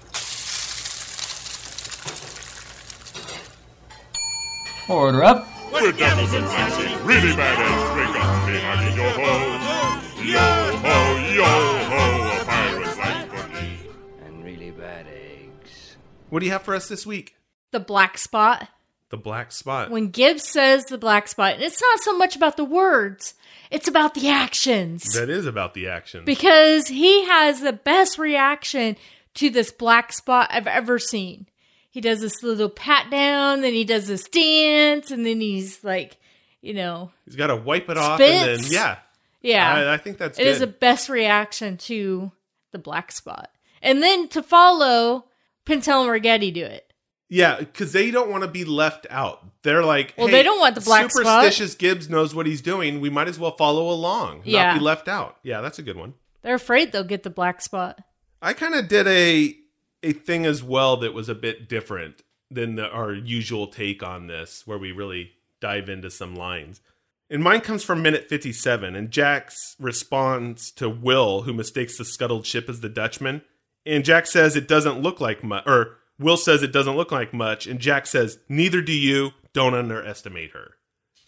Order 4.87 5.23
up. 5.23 5.47
We're 5.71 5.91
devils 5.93 6.33
and 6.33 6.45
fancy, 6.45 6.95
really 7.03 7.35
bad 7.35 7.57
eggs. 7.57 7.93
Drink 7.95 8.25
up, 8.25 8.47
me 8.47 8.59
hearty 8.59 8.95
yo 8.95 9.09
ho. 9.09 9.61
Yo 10.21 10.77
ho, 10.77 11.17
yo 11.33 11.43
ho, 11.89 12.41
a 12.41 12.45
pirate's 12.45 12.97
life 12.97 13.29
for 13.29 13.47
me. 13.47 13.79
And 14.25 14.43
really 14.43 14.71
bad 14.71 15.07
eggs. 15.07 15.95
What 16.29 16.41
do 16.41 16.45
you 16.45 16.51
have 16.51 16.63
for 16.63 16.75
us 16.75 16.87
this 16.89 17.07
week? 17.07 17.35
The 17.71 17.79
black 17.79 18.17
spot. 18.17 18.67
The 19.11 19.17
black 19.17 19.51
spot. 19.51 19.91
When 19.91 20.09
Gibbs 20.09 20.47
says 20.47 20.85
the 20.85 20.97
black 20.97 21.27
spot, 21.27 21.53
and 21.55 21.63
it's 21.63 21.81
not 21.81 21.99
so 21.99 22.17
much 22.17 22.35
about 22.35 22.57
the 22.57 22.63
words, 22.65 23.33
it's 23.69 23.87
about 23.87 24.13
the 24.13 24.29
actions. 24.29 25.03
that 25.13 25.29
is 25.29 25.45
about 25.45 25.73
the 25.73 25.87
action. 25.89 26.25
because 26.25 26.87
he 26.87 27.25
has 27.25 27.61
the 27.61 27.73
best 27.73 28.17
reaction 28.17 28.95
to 29.35 29.49
this 29.49 29.71
black 29.71 30.11
spot 30.13 30.49
I've 30.51 30.67
ever 30.67 30.97
seen. 30.97 31.47
He 31.89 31.99
does 32.01 32.21
this 32.21 32.41
little 32.41 32.69
pat 32.69 33.11
down, 33.11 33.61
then 33.61 33.73
he 33.73 33.83
does 33.83 34.07
this 34.07 34.23
dance, 34.29 35.11
and 35.11 35.25
then 35.25 35.41
he's 35.41 35.83
like, 35.83 36.17
you 36.61 36.73
know, 36.73 37.11
He's 37.25 37.35
got 37.35 37.47
to 37.47 37.55
wipe 37.57 37.89
it 37.89 37.97
off, 37.97 38.19
and 38.21 38.61
then 38.61 38.71
yeah, 38.71 38.97
yeah. 39.41 39.73
I, 39.73 39.93
I 39.95 39.97
think 39.97 40.17
that's 40.19 40.39
It 40.39 40.43
good. 40.43 40.49
is 40.51 40.59
the 40.59 40.67
best 40.67 41.09
reaction 41.09 41.75
to 41.77 42.31
the 42.71 42.79
black 42.79 43.11
spot. 43.11 43.51
And 43.81 44.01
then 44.01 44.29
to 44.29 44.41
follow, 44.41 45.25
Pintel 45.65 46.03
and 46.09 46.23
Ragetti 46.23 46.53
do 46.53 46.63
it. 46.63 46.90
Yeah, 47.33 47.59
because 47.59 47.93
they 47.93 48.11
don't 48.11 48.29
want 48.29 48.43
to 48.43 48.49
be 48.49 48.65
left 48.65 49.07
out. 49.09 49.41
They're 49.63 49.85
like, 49.85 50.13
Well, 50.17 50.27
hey, 50.27 50.33
they 50.33 50.43
don't 50.43 50.59
want 50.59 50.75
the 50.75 50.81
black 50.81 51.09
spot. 51.11 51.23
superstitious 51.45 51.75
Gibbs 51.75 52.09
knows 52.09 52.35
what 52.35 52.45
he's 52.45 52.59
doing. 52.61 52.99
We 52.99 53.09
might 53.09 53.29
as 53.29 53.39
well 53.39 53.55
follow 53.55 53.89
along, 53.89 54.41
Yeah. 54.43 54.73
not 54.73 54.79
be 54.79 54.83
left 54.83 55.07
out. 55.07 55.37
Yeah, 55.41 55.61
that's 55.61 55.79
a 55.79 55.81
good 55.81 55.95
one. 55.95 56.13
They're 56.41 56.55
afraid 56.55 56.91
they'll 56.91 57.05
get 57.05 57.23
the 57.23 57.29
black 57.29 57.61
spot. 57.61 58.01
I 58.41 58.51
kind 58.53 58.75
of 58.75 58.87
did 58.89 59.07
a 59.07 59.55
a 60.03 60.11
thing 60.13 60.45
as 60.45 60.61
well 60.61 60.97
that 60.97 61.13
was 61.13 61.29
a 61.29 61.35
bit 61.35 61.69
different 61.69 62.21
than 62.49 62.75
the, 62.75 62.89
our 62.89 63.13
usual 63.13 63.67
take 63.67 64.03
on 64.03 64.27
this, 64.27 64.63
where 64.65 64.77
we 64.77 64.91
really 64.91 65.31
dive 65.61 65.87
into 65.87 66.09
some 66.11 66.35
lines. 66.35 66.81
And 67.29 67.41
mine 67.41 67.61
comes 67.61 67.81
from 67.83 68.01
minute 68.01 68.27
57, 68.27 68.93
and 68.93 69.09
Jack's 69.09 69.77
responds 69.79 70.69
to 70.71 70.89
Will, 70.89 71.43
who 71.43 71.53
mistakes 71.53 71.97
the 71.97 72.03
scuttled 72.03 72.45
ship 72.45 72.67
as 72.67 72.81
the 72.81 72.89
Dutchman. 72.89 73.43
And 73.85 74.03
Jack 74.03 74.27
says 74.27 74.57
it 74.57 74.67
doesn't 74.67 75.01
look 75.01 75.21
like 75.21 75.43
much, 75.45 75.63
or 75.65 75.97
Will 76.19 76.37
says 76.37 76.61
it 76.61 76.71
doesn't 76.71 76.97
look 76.97 77.11
like 77.11 77.33
much, 77.33 77.67
and 77.67 77.79
Jack 77.79 78.05
says, 78.05 78.39
Neither 78.47 78.81
do 78.81 78.93
you, 78.93 79.31
don't 79.53 79.73
underestimate 79.73 80.51
her. 80.51 80.75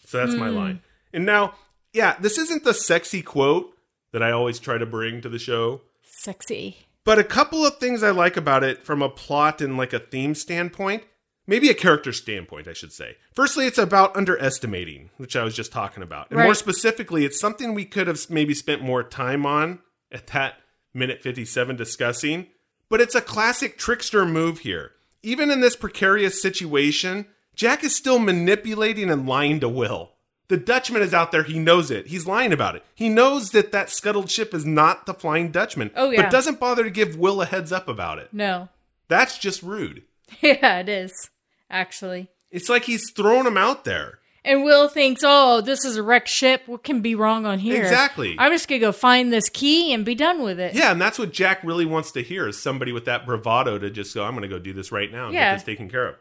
So 0.06 0.18
that's 0.18 0.34
my 0.34 0.48
hmm. 0.48 0.56
line. 0.56 0.80
And 1.12 1.24
now, 1.24 1.54
yeah, 1.92 2.16
this 2.20 2.38
isn't 2.38 2.64
the 2.64 2.74
sexy 2.74 3.22
quote 3.22 3.74
that 4.12 4.22
I 4.22 4.30
always 4.30 4.58
try 4.58 4.78
to 4.78 4.86
bring 4.86 5.20
to 5.22 5.28
the 5.28 5.38
show. 5.38 5.82
Sexy. 6.02 6.86
But 7.04 7.18
a 7.18 7.24
couple 7.24 7.66
of 7.66 7.78
things 7.78 8.02
I 8.02 8.10
like 8.10 8.36
about 8.36 8.64
it 8.64 8.84
from 8.84 9.02
a 9.02 9.08
plot 9.08 9.60
and 9.60 9.76
like 9.76 9.92
a 9.92 9.98
theme 9.98 10.34
standpoint, 10.34 11.04
maybe 11.46 11.68
a 11.68 11.74
character 11.74 12.12
standpoint, 12.12 12.66
I 12.66 12.72
should 12.72 12.92
say. 12.92 13.16
Firstly, 13.34 13.66
it's 13.66 13.78
about 13.78 14.16
underestimating, 14.16 15.10
which 15.18 15.36
I 15.36 15.44
was 15.44 15.54
just 15.54 15.72
talking 15.72 16.02
about. 16.02 16.30
And 16.30 16.40
more 16.40 16.54
specifically, 16.54 17.24
it's 17.24 17.40
something 17.40 17.74
we 17.74 17.84
could 17.84 18.06
have 18.06 18.18
maybe 18.30 18.54
spent 18.54 18.82
more 18.82 19.02
time 19.02 19.44
on 19.44 19.80
at 20.10 20.28
that 20.28 20.54
minute 20.94 21.22
57 21.22 21.76
discussing. 21.76 22.46
But 22.88 23.00
it's 23.00 23.14
a 23.14 23.20
classic 23.20 23.78
trickster 23.78 24.24
move 24.24 24.60
here. 24.60 24.92
Even 25.22 25.50
in 25.50 25.60
this 25.60 25.76
precarious 25.76 26.40
situation, 26.40 27.26
Jack 27.54 27.82
is 27.82 27.96
still 27.96 28.18
manipulating 28.18 29.10
and 29.10 29.26
lying 29.26 29.60
to 29.60 29.68
Will. 29.68 30.12
The 30.48 30.56
Dutchman 30.58 31.00
is 31.00 31.14
out 31.14 31.32
there. 31.32 31.42
He 31.42 31.58
knows 31.58 31.90
it. 31.90 32.08
He's 32.08 32.26
lying 32.26 32.52
about 32.52 32.76
it. 32.76 32.84
He 32.94 33.08
knows 33.08 33.50
that 33.50 33.72
that 33.72 33.88
scuttled 33.88 34.30
ship 34.30 34.52
is 34.52 34.66
not 34.66 35.06
the 35.06 35.14
Flying 35.14 35.50
Dutchman. 35.50 35.90
Oh, 35.96 36.10
yeah. 36.10 36.22
But 36.22 36.30
doesn't 36.30 36.60
bother 36.60 36.84
to 36.84 36.90
give 36.90 37.16
Will 37.16 37.40
a 37.40 37.46
heads 37.46 37.72
up 37.72 37.88
about 37.88 38.18
it. 38.18 38.28
No. 38.32 38.68
That's 39.08 39.38
just 39.38 39.62
rude. 39.62 40.02
Yeah, 40.42 40.80
it 40.80 40.88
is, 40.88 41.30
actually. 41.70 42.28
It's 42.50 42.68
like 42.68 42.84
he's 42.84 43.10
throwing 43.12 43.46
him 43.46 43.56
out 43.56 43.84
there. 43.84 44.18
And 44.46 44.62
Will 44.62 44.88
thinks, 44.88 45.22
oh, 45.24 45.62
this 45.62 45.84
is 45.86 45.96
a 45.96 46.02
wrecked 46.02 46.28
ship. 46.28 46.62
What 46.66 46.84
can 46.84 47.00
be 47.00 47.14
wrong 47.14 47.46
on 47.46 47.58
here? 47.58 47.80
Exactly. 47.82 48.36
I'm 48.38 48.52
just 48.52 48.68
going 48.68 48.80
to 48.80 48.86
go 48.88 48.92
find 48.92 49.32
this 49.32 49.48
key 49.48 49.92
and 49.94 50.04
be 50.04 50.14
done 50.14 50.42
with 50.42 50.60
it. 50.60 50.74
Yeah, 50.74 50.92
and 50.92 51.00
that's 51.00 51.18
what 51.18 51.32
Jack 51.32 51.64
really 51.64 51.86
wants 51.86 52.12
to 52.12 52.22
hear 52.22 52.46
is 52.46 52.60
somebody 52.60 52.92
with 52.92 53.06
that 53.06 53.24
bravado 53.24 53.78
to 53.78 53.88
just 53.88 54.14
go, 54.14 54.22
I'm 54.22 54.32
going 54.32 54.42
to 54.42 54.48
go 54.48 54.58
do 54.58 54.74
this 54.74 54.92
right 54.92 55.10
now 55.10 55.26
and 55.26 55.34
Yeah. 55.34 55.52
get 55.52 55.56
this 55.56 55.64
taken 55.64 55.88
care 55.88 56.06
of. 56.08 56.16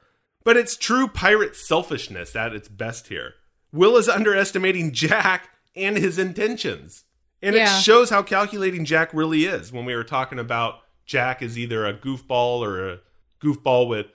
But 0.45 0.55
it's 0.55 0.77
true 0.77 1.07
pirate 1.09 1.55
selfishness 1.55 2.33
at 2.36 2.53
its 2.53 2.69
best 2.69 3.07
here. 3.07 3.33
Will 3.73 3.97
is 3.97 4.07
underestimating 4.07 4.93
Jack 4.93 5.49
and 5.75 5.97
his 5.97 6.17
intentions. 6.17 7.03
And 7.41 7.55
Yeah. 7.55 7.77
it 7.77 7.81
shows 7.81 8.09
how 8.09 8.23
calculating 8.23 8.86
Jack 8.86 9.13
really 9.13 9.43
is 9.45 9.73
when 9.73 9.83
we 9.83 9.95
were 9.95 10.03
talking 10.05 10.39
about 10.39 10.75
Jack 11.05 11.41
is 11.41 11.57
either 11.57 11.86
a 11.86 11.93
goofball 11.93 12.59
or 12.62 12.88
a 12.89 12.99
goofball 13.41 13.89
with 13.89 14.05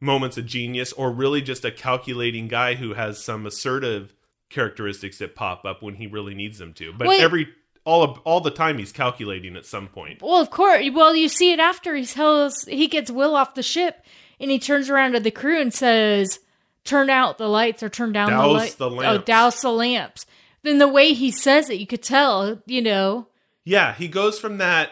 moments 0.00 0.38
of 0.38 0.46
genius 0.46 0.92
or 0.92 1.10
really 1.10 1.42
just 1.42 1.64
a 1.64 1.72
calculating 1.72 2.48
guy 2.48 2.74
who 2.74 2.94
has 2.94 3.22
some 3.22 3.46
assertive 3.46 4.14
characteristics 4.50 5.18
that 5.18 5.34
pop 5.34 5.64
up 5.64 5.82
when 5.82 5.94
he 5.94 6.06
really 6.06 6.34
needs 6.34 6.58
them 6.58 6.72
to. 6.74 6.92
But 6.92 7.08
Wait. 7.08 7.20
every 7.20 7.48
all 7.84 8.02
of, 8.02 8.18
all 8.24 8.40
the 8.40 8.50
time 8.50 8.78
he's 8.78 8.92
calculating 8.92 9.56
at 9.56 9.64
some 9.64 9.88
point. 9.88 10.20
Well, 10.20 10.40
of 10.40 10.50
course. 10.50 10.84
Well, 10.92 11.16
you 11.16 11.28
see 11.28 11.52
it 11.52 11.58
after 11.58 11.94
he 11.94 12.04
tells 12.04 12.64
he 12.64 12.86
gets 12.86 13.10
Will 13.10 13.34
off 13.34 13.54
the 13.54 13.62
ship, 13.62 14.04
and 14.38 14.50
he 14.50 14.58
turns 14.58 14.90
around 14.90 15.12
to 15.12 15.20
the 15.20 15.30
crew 15.30 15.60
and 15.60 15.72
says, 15.72 16.38
"Turn 16.84 17.08
out 17.08 17.38
the 17.38 17.48
lights 17.48 17.82
or 17.82 17.88
turn 17.88 18.12
down 18.12 18.30
the 18.30 18.36
Douse 18.36 18.52
lights." 18.52 18.74
the 18.74 18.90
Oh, 18.90 19.18
douse 19.18 19.62
the 19.62 19.72
lamps. 19.72 20.26
Then 20.62 20.78
the 20.78 20.88
way 20.88 21.14
he 21.14 21.30
says 21.30 21.70
it, 21.70 21.78
you 21.78 21.86
could 21.86 22.02
tell. 22.02 22.60
You 22.66 22.82
know. 22.82 23.28
Yeah, 23.64 23.94
he 23.94 24.08
goes 24.08 24.38
from 24.38 24.58
that 24.58 24.90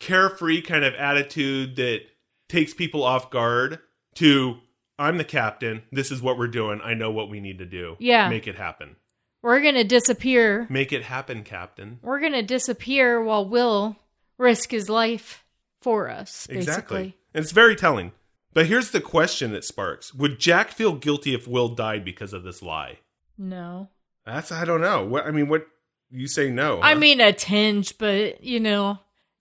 carefree 0.00 0.62
kind 0.62 0.84
of 0.84 0.94
attitude 0.94 1.76
that 1.76 2.02
takes 2.48 2.72
people 2.72 3.02
off 3.02 3.30
guard 3.30 3.78
to 4.18 4.58
I'm 4.98 5.16
the 5.16 5.24
captain. 5.24 5.82
This 5.92 6.10
is 6.10 6.20
what 6.20 6.38
we're 6.38 6.48
doing. 6.48 6.80
I 6.82 6.94
know 6.94 7.10
what 7.10 7.30
we 7.30 7.40
need 7.40 7.58
to 7.58 7.66
do. 7.66 7.96
Yeah. 8.00 8.28
Make 8.28 8.46
it 8.46 8.56
happen. 8.56 8.96
We're 9.42 9.62
gonna 9.62 9.84
disappear. 9.84 10.66
Make 10.68 10.92
it 10.92 11.04
happen, 11.04 11.44
captain. 11.44 12.00
We're 12.02 12.20
gonna 12.20 12.42
disappear 12.42 13.22
while 13.22 13.48
Will 13.48 13.96
risk 14.36 14.72
his 14.72 14.88
life 14.88 15.44
for 15.80 16.08
us. 16.08 16.46
Basically. 16.48 16.58
Exactly. 16.58 17.16
And 17.32 17.44
it's 17.44 17.52
very 17.52 17.76
telling. 17.76 18.12
But 18.52 18.66
here's 18.66 18.90
the 18.90 19.00
question 19.00 19.52
that 19.52 19.64
sparks. 19.64 20.12
Would 20.14 20.40
Jack 20.40 20.72
feel 20.72 20.94
guilty 20.94 21.34
if 21.34 21.46
Will 21.46 21.68
died 21.68 22.04
because 22.04 22.32
of 22.32 22.42
this 22.42 22.62
lie? 22.62 22.98
No. 23.36 23.88
That's 24.26 24.50
I 24.50 24.64
don't 24.64 24.80
know. 24.80 25.04
What 25.04 25.26
I 25.26 25.30
mean, 25.30 25.48
what 25.48 25.66
you 26.10 26.26
say 26.26 26.50
no. 26.50 26.80
I 26.82 26.94
mean 26.94 27.20
a 27.20 27.32
tinge, 27.32 27.96
but 27.98 28.42
you 28.42 28.58
know, 28.58 28.98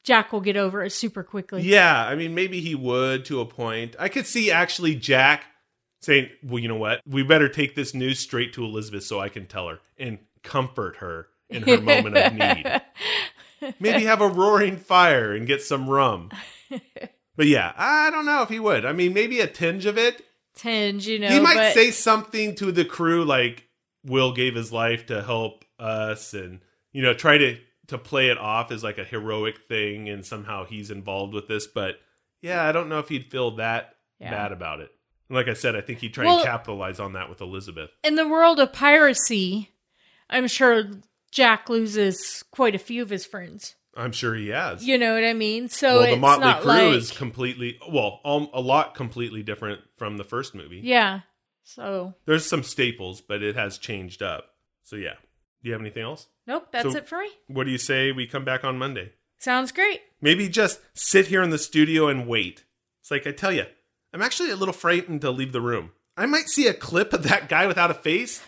Jack 0.08 0.32
will 0.32 0.40
get 0.40 0.56
over 0.56 0.82
it 0.86 0.92
super 0.92 1.22
quickly. 1.22 1.64
Yeah, 1.64 2.06
I 2.06 2.16
mean, 2.16 2.34
maybe 2.34 2.62
he 2.62 2.76
would 2.76 3.26
to 3.26 3.42
a 3.42 3.46
point. 3.46 3.94
I 4.00 4.08
could 4.08 4.26
see 4.26 4.50
actually 4.50 4.96
Jack 4.96 5.44
saying, 6.00 6.30
"Well, 6.42 6.60
you 6.60 6.70
know 6.70 6.78
what? 6.78 7.02
We 7.06 7.24
better 7.24 7.50
take 7.50 7.76
this 7.76 7.94
news 7.94 8.18
straight 8.20 8.54
to 8.54 8.64
Elizabeth 8.64 9.04
so 9.04 9.20
I 9.20 9.28
can 9.28 9.48
tell 9.48 9.68
her 9.68 9.80
and 9.98 10.20
comfort 10.44 10.98
her 10.98 11.28
in 11.50 11.64
her 11.64 11.82
moment 11.82 12.16
of 12.16 12.34
need. 12.34 12.82
Maybe 13.82 14.06
have 14.06 14.22
a 14.22 14.30
roaring 14.30 14.78
fire 14.78 15.34
and 15.34 15.46
get 15.46 15.62
some 15.62 15.90
rum." 15.90 16.32
But 17.36 17.46
yeah, 17.46 17.72
I 17.78 18.10
don't 18.10 18.26
know 18.26 18.42
if 18.42 18.50
he 18.50 18.60
would. 18.60 18.84
I 18.84 18.94
mean, 18.94 19.14
maybe 19.14 19.42
a 19.42 19.46
tinge 19.46 19.86
of 19.86 19.96
it. 19.96 20.26
Tinge, 20.56 21.08
you 21.08 21.20
know. 21.20 21.28
he 21.28 21.40
might 21.40 21.54
but 21.54 21.74
say 21.76 21.92
something 21.92 22.56
to 22.56 22.72
the 22.72 22.84
crew 22.84 23.24
like 23.24 23.68
Will 24.04 24.34
gave 24.34 24.56
his 24.56 24.74
life 24.74 25.06
to 25.06 25.22
help 25.22 25.64
us 25.78 26.34
and 26.34 26.62
you 26.98 27.04
know, 27.04 27.14
try 27.14 27.38
to 27.38 27.60
to 27.88 27.98
play 27.98 28.30
it 28.30 28.38
off 28.38 28.72
as 28.72 28.84
like 28.84 28.98
a 28.98 29.04
heroic 29.04 29.60
thing 29.68 30.10
and 30.10 30.26
somehow 30.26 30.66
he's 30.66 30.92
involved 30.92 31.34
with 31.34 31.48
this, 31.48 31.68
but 31.68 31.96
yeah, 32.42 32.64
I 32.68 32.72
don't 32.72 32.90
know 32.90 33.00
if 33.00 33.10
he'd 33.10 33.32
feel 33.32 33.52
that 33.58 33.96
Yeah. 34.20 34.32
bad 34.32 34.52
about 34.52 34.80
it. 34.82 34.92
And 35.30 35.36
like 35.36 35.48
I 35.48 35.54
said, 35.54 35.76
I 35.76 35.82
think 35.82 36.00
he'd 36.00 36.14
try 36.14 36.26
Well- 36.26 36.38
and 36.40 36.46
capitalize 36.46 37.00
on 37.00 37.14
that 37.14 37.30
with 37.30 37.42
Elizabeth. 37.42 37.92
in 38.04 38.16
the 38.16 38.28
world 38.28 38.60
of 38.60 38.74
piracy, 38.74 39.72
I'm 40.30 40.48
sure 40.48 40.84
Jack 41.32 41.70
loses 41.70 42.44
quite 42.52 42.76
a 42.76 42.80
few 42.80 43.02
of 43.02 43.10
his 43.10 43.26
friends. 43.26 43.76
I'm 43.96 44.12
sure 44.12 44.36
he 44.36 44.50
has. 44.50 44.86
You 44.86 44.98
know 44.98 45.16
what 45.16 45.24
I 45.24 45.34
mean? 45.34 45.70
So 45.70 46.00
well, 46.02 46.12
the 46.12 46.18
Motley 46.18 46.54
Crew 46.62 46.66
like 46.66 46.94
is 46.96 47.12
completely 47.12 47.80
well, 47.90 48.22
um, 48.24 48.48
a 48.54 48.62
lot 48.62 48.94
completely 48.96 49.42
different 49.44 49.82
from 49.98 50.18
the 50.18 50.24
first 50.24 50.54
movie. 50.54 50.82
yeah. 50.84 51.22
So 51.64 52.14
There's 52.26 52.46
some 52.46 52.64
staples, 52.64 53.20
but 53.22 53.42
it 53.44 53.56
has 53.56 53.78
changed 53.78 54.22
up. 54.22 54.56
So 54.84 54.96
yeah. 54.96 55.16
Do 55.64 55.70
you 55.70 55.72
have 55.74 55.82
anything 55.82 56.04
else? 56.04 56.28
Nope, 56.48 56.68
that's 56.72 56.92
So- 56.92 56.98
it 56.98 57.08
for 57.08 57.20
me. 57.20 57.30
What 57.48 57.66
do 57.66 57.72
you 57.72 57.78
say 57.78 58.12
we 58.12 58.26
come 58.28 58.46
back 58.46 58.64
on 58.64 58.78
Monday? 58.78 59.14
Sounds 59.40 59.72
great. 59.72 60.02
Maybe 60.22 60.50
just 60.50 60.80
sit 60.96 61.28
here 61.28 61.44
in 61.44 61.52
the 61.52 61.60
studio 61.60 62.08
and 62.08 62.28
wait. 62.28 62.64
It's 63.02 63.12
like 63.12 63.28
I 63.28 63.32
tell 63.32 63.52
you, 63.52 63.66
I'm 64.14 64.22
actually 64.24 64.50
a 64.50 64.56
little 64.56 64.74
frightened 64.74 65.22
to 65.22 65.30
leave 65.32 65.52
the 65.52 65.62
room. 65.62 65.92
I 66.18 66.26
might 66.26 66.50
see 66.50 66.68
a 66.68 66.74
clip 66.74 67.14
of 67.14 67.24
that 67.24 67.48
guy 67.48 67.68
without 67.68 67.92
a 67.92 67.94
face, 67.94 68.42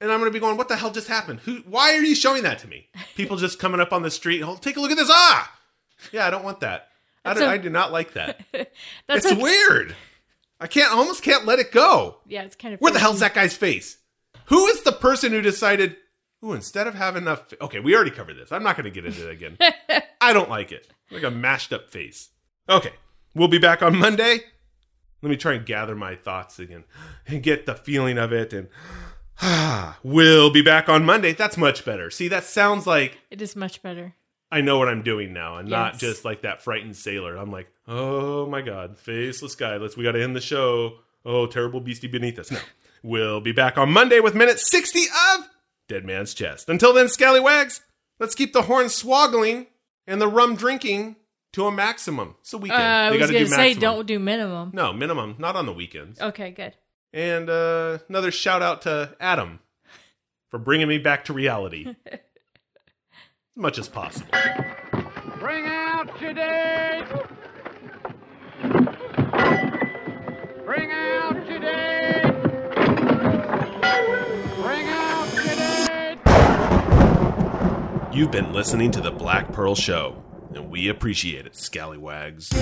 and 0.00 0.12
I'm 0.12 0.20
going 0.20 0.30
to 0.30 0.34
be 0.34 0.38
going, 0.40 0.56
"What 0.56 0.68
the 0.68 0.76
hell 0.76 0.92
just 0.92 1.08
happened? 1.08 1.40
Who? 1.40 1.56
Why 1.66 1.94
are 1.94 2.00
you 2.02 2.14
showing 2.14 2.44
that 2.44 2.60
to 2.60 2.68
me?" 2.68 2.88
People 3.16 3.36
just 3.36 3.58
coming 3.58 3.80
up 3.80 3.92
on 3.92 4.02
the 4.02 4.10
street. 4.12 4.42
Oh, 4.42 4.54
take 4.56 4.76
a 4.76 4.80
look 4.80 4.92
at 4.92 4.96
this. 4.96 5.10
Ah, 5.10 5.52
yeah, 6.12 6.26
I 6.26 6.30
don't 6.30 6.44
want 6.44 6.60
that. 6.60 6.88
I, 7.24 7.34
do, 7.34 7.42
a- 7.44 7.48
I 7.48 7.58
do 7.58 7.68
not 7.70 7.90
like 7.90 8.12
that. 8.12 8.40
That's 8.52 9.26
it's 9.26 9.34
weird. 9.42 9.96
I 10.60 10.68
can't. 10.68 10.92
I 10.92 10.96
almost 10.96 11.24
can't 11.24 11.44
let 11.46 11.58
it 11.58 11.72
go. 11.72 12.18
Yeah, 12.28 12.42
it's 12.44 12.54
kind 12.56 12.72
of 12.74 12.80
Where 12.80 12.92
the 12.92 13.00
hell's 13.00 13.20
that 13.20 13.34
guy's 13.34 13.56
face? 13.56 13.98
Who 14.46 14.66
is 14.68 14.82
the 14.84 14.92
person 14.92 15.32
who 15.32 15.42
decided? 15.42 15.96
Ooh, 16.44 16.52
instead 16.52 16.86
of 16.86 16.94
having 16.94 17.22
enough. 17.22 17.52
Okay, 17.60 17.80
we 17.80 17.94
already 17.94 18.10
covered 18.10 18.36
this. 18.36 18.52
I'm 18.52 18.62
not 18.62 18.76
going 18.76 18.84
to 18.84 18.90
get 18.90 19.04
into 19.04 19.28
it 19.28 19.32
again. 19.32 19.58
I 20.20 20.32
don't 20.32 20.48
like 20.48 20.70
it. 20.70 20.86
Like 21.10 21.24
a 21.24 21.30
mashed 21.30 21.72
up 21.72 21.90
face. 21.90 22.28
Okay, 22.68 22.92
we'll 23.34 23.48
be 23.48 23.58
back 23.58 23.82
on 23.82 23.96
Monday. 23.96 24.40
Let 25.20 25.30
me 25.30 25.36
try 25.36 25.54
and 25.54 25.66
gather 25.66 25.96
my 25.96 26.14
thoughts 26.14 26.58
again 26.60 26.84
and 27.26 27.42
get 27.42 27.66
the 27.66 27.74
feeling 27.74 28.18
of 28.18 28.32
it. 28.32 28.52
And 28.52 28.68
we'll 30.02 30.50
be 30.50 30.62
back 30.62 30.88
on 30.88 31.04
Monday. 31.04 31.32
That's 31.32 31.56
much 31.56 31.84
better. 31.84 32.10
See, 32.10 32.28
that 32.28 32.44
sounds 32.44 32.86
like 32.86 33.18
It 33.30 33.42
is 33.42 33.56
much 33.56 33.82
better. 33.82 34.14
I 34.50 34.60
know 34.62 34.78
what 34.78 34.88
I'm 34.88 35.02
doing 35.02 35.34
now, 35.34 35.56
and 35.56 35.68
not 35.68 35.98
just 35.98 36.24
like 36.24 36.42
that 36.42 36.62
frightened 36.62 36.96
sailor. 36.96 37.36
I'm 37.36 37.50
like, 37.50 37.68
oh 37.86 38.46
my 38.46 38.62
god, 38.62 38.96
faceless 38.96 39.54
guy. 39.54 39.76
Let's 39.76 39.94
we 39.96 40.04
got 40.04 40.12
to 40.12 40.22
end 40.22 40.34
the 40.34 40.40
show. 40.40 41.00
Oh, 41.24 41.46
terrible 41.46 41.80
beastie 41.80 42.06
beneath 42.06 42.38
us. 42.38 42.50
No, 42.50 42.60
we'll 43.02 43.40
be 43.42 43.52
back 43.52 43.76
on 43.76 43.92
Monday 43.92 44.20
with 44.20 44.34
minute 44.34 44.58
sixty 44.58 45.04
of 45.34 45.48
Dead 45.88 46.04
Man's 46.04 46.34
Chest. 46.34 46.68
Until 46.68 46.92
then, 46.92 47.08
scallywags, 47.08 47.80
let's 48.20 48.34
keep 48.34 48.52
the 48.52 48.62
horn 48.62 48.86
swoggling 48.86 49.66
and 50.06 50.20
the 50.20 50.28
rum 50.28 50.54
drinking 50.54 51.16
to 51.54 51.66
a 51.66 51.72
maximum. 51.72 52.36
It's 52.40 52.52
a 52.52 52.58
Uh. 52.58 52.60
I 52.70 53.10
they 53.10 53.18
was 53.18 53.30
going 53.30 53.44
to 53.44 53.50
say, 53.50 53.56
maximum. 53.56 53.80
don't 53.80 54.06
do 54.06 54.18
minimum. 54.18 54.70
No, 54.74 54.92
minimum, 54.92 55.36
not 55.38 55.56
on 55.56 55.66
the 55.66 55.72
weekends. 55.72 56.20
Okay, 56.20 56.50
good. 56.50 56.74
And 57.12 57.48
uh, 57.48 57.98
another 58.08 58.30
shout 58.30 58.60
out 58.62 58.82
to 58.82 59.16
Adam 59.18 59.60
for 60.50 60.58
bringing 60.58 60.88
me 60.88 60.98
back 60.98 61.24
to 61.24 61.32
reality 61.32 61.94
as 62.12 62.18
much 63.56 63.78
as 63.78 63.88
possible. 63.88 64.28
Bring 65.40 65.64
out 65.66 66.20
your 66.20 66.34
dead. 66.34 67.08
Bring 70.64 70.90
out 70.92 71.48
your 71.48 71.60
dead. 71.60 71.97
You've 78.18 78.32
been 78.32 78.52
listening 78.52 78.90
to 78.90 79.00
the 79.00 79.12
Black 79.12 79.52
Pearl 79.52 79.76
Show, 79.76 80.20
and 80.52 80.68
we 80.68 80.88
appreciate 80.88 81.46
it, 81.46 81.54
scallywags. 81.54 82.52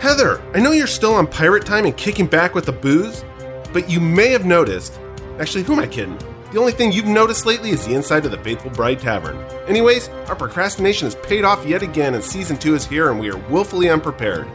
Heather, 0.00 0.40
I 0.54 0.60
know 0.60 0.70
you're 0.70 0.86
still 0.86 1.12
on 1.12 1.26
pirate 1.26 1.66
time 1.66 1.84
and 1.84 1.94
kicking 1.94 2.26
back 2.26 2.54
with 2.54 2.64
the 2.64 2.72
booze, 2.72 3.22
but 3.74 3.90
you 3.90 4.00
may 4.00 4.28
have 4.28 4.46
noticed. 4.46 4.98
Actually, 5.38 5.64
who 5.64 5.74
am 5.74 5.80
I 5.80 5.86
kidding? 5.86 6.16
The 6.52 6.58
only 6.58 6.72
thing 6.72 6.90
you've 6.90 7.04
noticed 7.04 7.44
lately 7.44 7.68
is 7.68 7.84
the 7.84 7.92
inside 7.92 8.24
of 8.24 8.30
the 8.30 8.38
Faithful 8.38 8.70
Bride 8.70 9.00
Tavern. 9.00 9.36
Anyways, 9.68 10.08
our 10.28 10.36
procrastination 10.36 11.04
has 11.04 11.16
paid 11.16 11.44
off 11.44 11.66
yet 11.66 11.82
again, 11.82 12.14
and 12.14 12.24
season 12.24 12.56
two 12.56 12.74
is 12.74 12.86
here, 12.86 13.10
and 13.10 13.20
we 13.20 13.30
are 13.30 13.36
willfully 13.50 13.90
unprepared. 13.90 14.48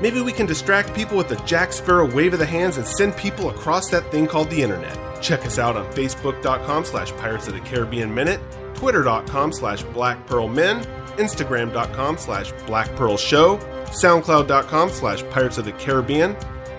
Maybe 0.00 0.20
we 0.20 0.32
can 0.32 0.46
distract 0.46 0.94
people 0.94 1.16
with 1.16 1.28
the 1.28 1.36
Jack 1.46 1.72
Sparrow 1.72 2.12
wave 2.14 2.34
of 2.34 2.38
the 2.38 2.46
hands 2.46 2.76
and 2.76 2.86
send 2.86 3.16
people 3.16 3.48
across 3.48 3.90
that 3.90 4.10
thing 4.10 4.26
called 4.26 4.50
the 4.50 4.62
internet. 4.62 5.22
Check 5.22 5.46
us 5.46 5.58
out 5.58 5.76
on 5.76 5.90
Facebook.com 5.92 6.84
slash 6.84 7.12
Pirates 7.12 7.48
of 7.48 7.54
the 7.54 7.60
Caribbean 7.60 8.14
Minute, 8.14 8.40
Twitter.com 8.74 9.52
slash 9.52 9.82
Black 9.84 10.26
Pearl 10.26 10.48
Men, 10.48 10.84
Instagram.com 11.16 12.18
slash 12.18 12.52
Black 12.66 12.94
Pearl 12.96 13.16
Show, 13.16 13.56
SoundCloud.com 13.86 14.90
slash 14.90 15.22
Pirates 15.30 15.56
of 15.56 15.64
the 15.64 15.72
Caribbean. 15.72 16.36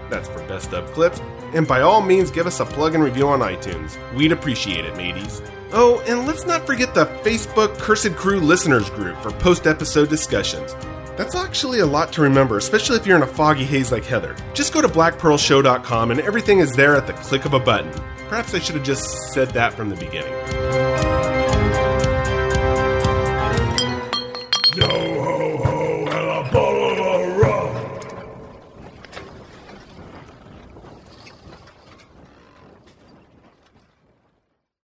That's 0.10 0.30
for 0.30 0.46
best 0.48 0.74
of 0.74 0.92
clips. 0.94 1.20
And 1.54 1.68
by 1.68 1.82
all 1.82 2.02
means, 2.02 2.30
give 2.30 2.46
us 2.46 2.60
a 2.60 2.66
plug 2.66 2.94
and 2.94 3.04
review 3.04 3.28
on 3.28 3.40
iTunes. 3.40 3.98
We'd 4.16 4.32
appreciate 4.32 4.86
it, 4.86 4.96
mateys. 4.96 5.42
Oh, 5.72 6.04
and 6.08 6.28
let's 6.28 6.46
not 6.46 6.68
forget 6.68 6.94
the 6.94 7.06
Facebook 7.24 7.78
Cursed 7.80 8.16
Crew 8.16 8.40
listeners 8.40 8.90
group 8.92 9.18
for 9.22 9.32
post 9.32 9.66
episode 9.66 10.10
discussions. 10.10 10.76
That's 11.18 11.34
actually 11.34 11.80
a 11.80 11.86
lot 11.86 12.14
to 12.14 12.22
remember, 12.22 12.58
especially 12.58 12.98
if 12.98 13.08
you're 13.08 13.18
in 13.18 13.24
a 13.24 13.28
foggy 13.28 13.64
haze 13.64 13.92
like 13.92 14.06
Heather. 14.06 14.36
Just 14.54 14.72
go 14.72 14.84
to 14.84 14.88
blackpearlshow.com 14.88 16.12
and 16.12 16.20
everything 16.20 16.60
is 16.60 16.74
there 16.74 16.96
at 16.96 17.08
the 17.08 17.14
click 17.14 17.46
of 17.46 17.56
a 17.56 17.60
button. 17.60 17.92
Perhaps 18.30 18.54
I 18.54 18.60
should 18.60 18.76
have 18.76 18.86
just 18.86 19.34
said 19.34 19.50
that 19.50 19.74
from 19.74 19.90
the 19.90 19.96
beginning. 19.96 20.32
Yo 24.76 24.86
ho 24.86 25.58
ho 25.58 26.06
and 26.06 26.12
a 26.12 26.52
bottle 26.54 27.02
of 27.02 27.38
rum. 27.38 27.70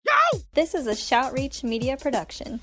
Yo! 0.07 0.41
This 0.55 0.75
is 0.75 0.87
a 0.87 0.93
Shoutreach 0.93 1.63
Media 1.63 1.99
production. 1.99 2.63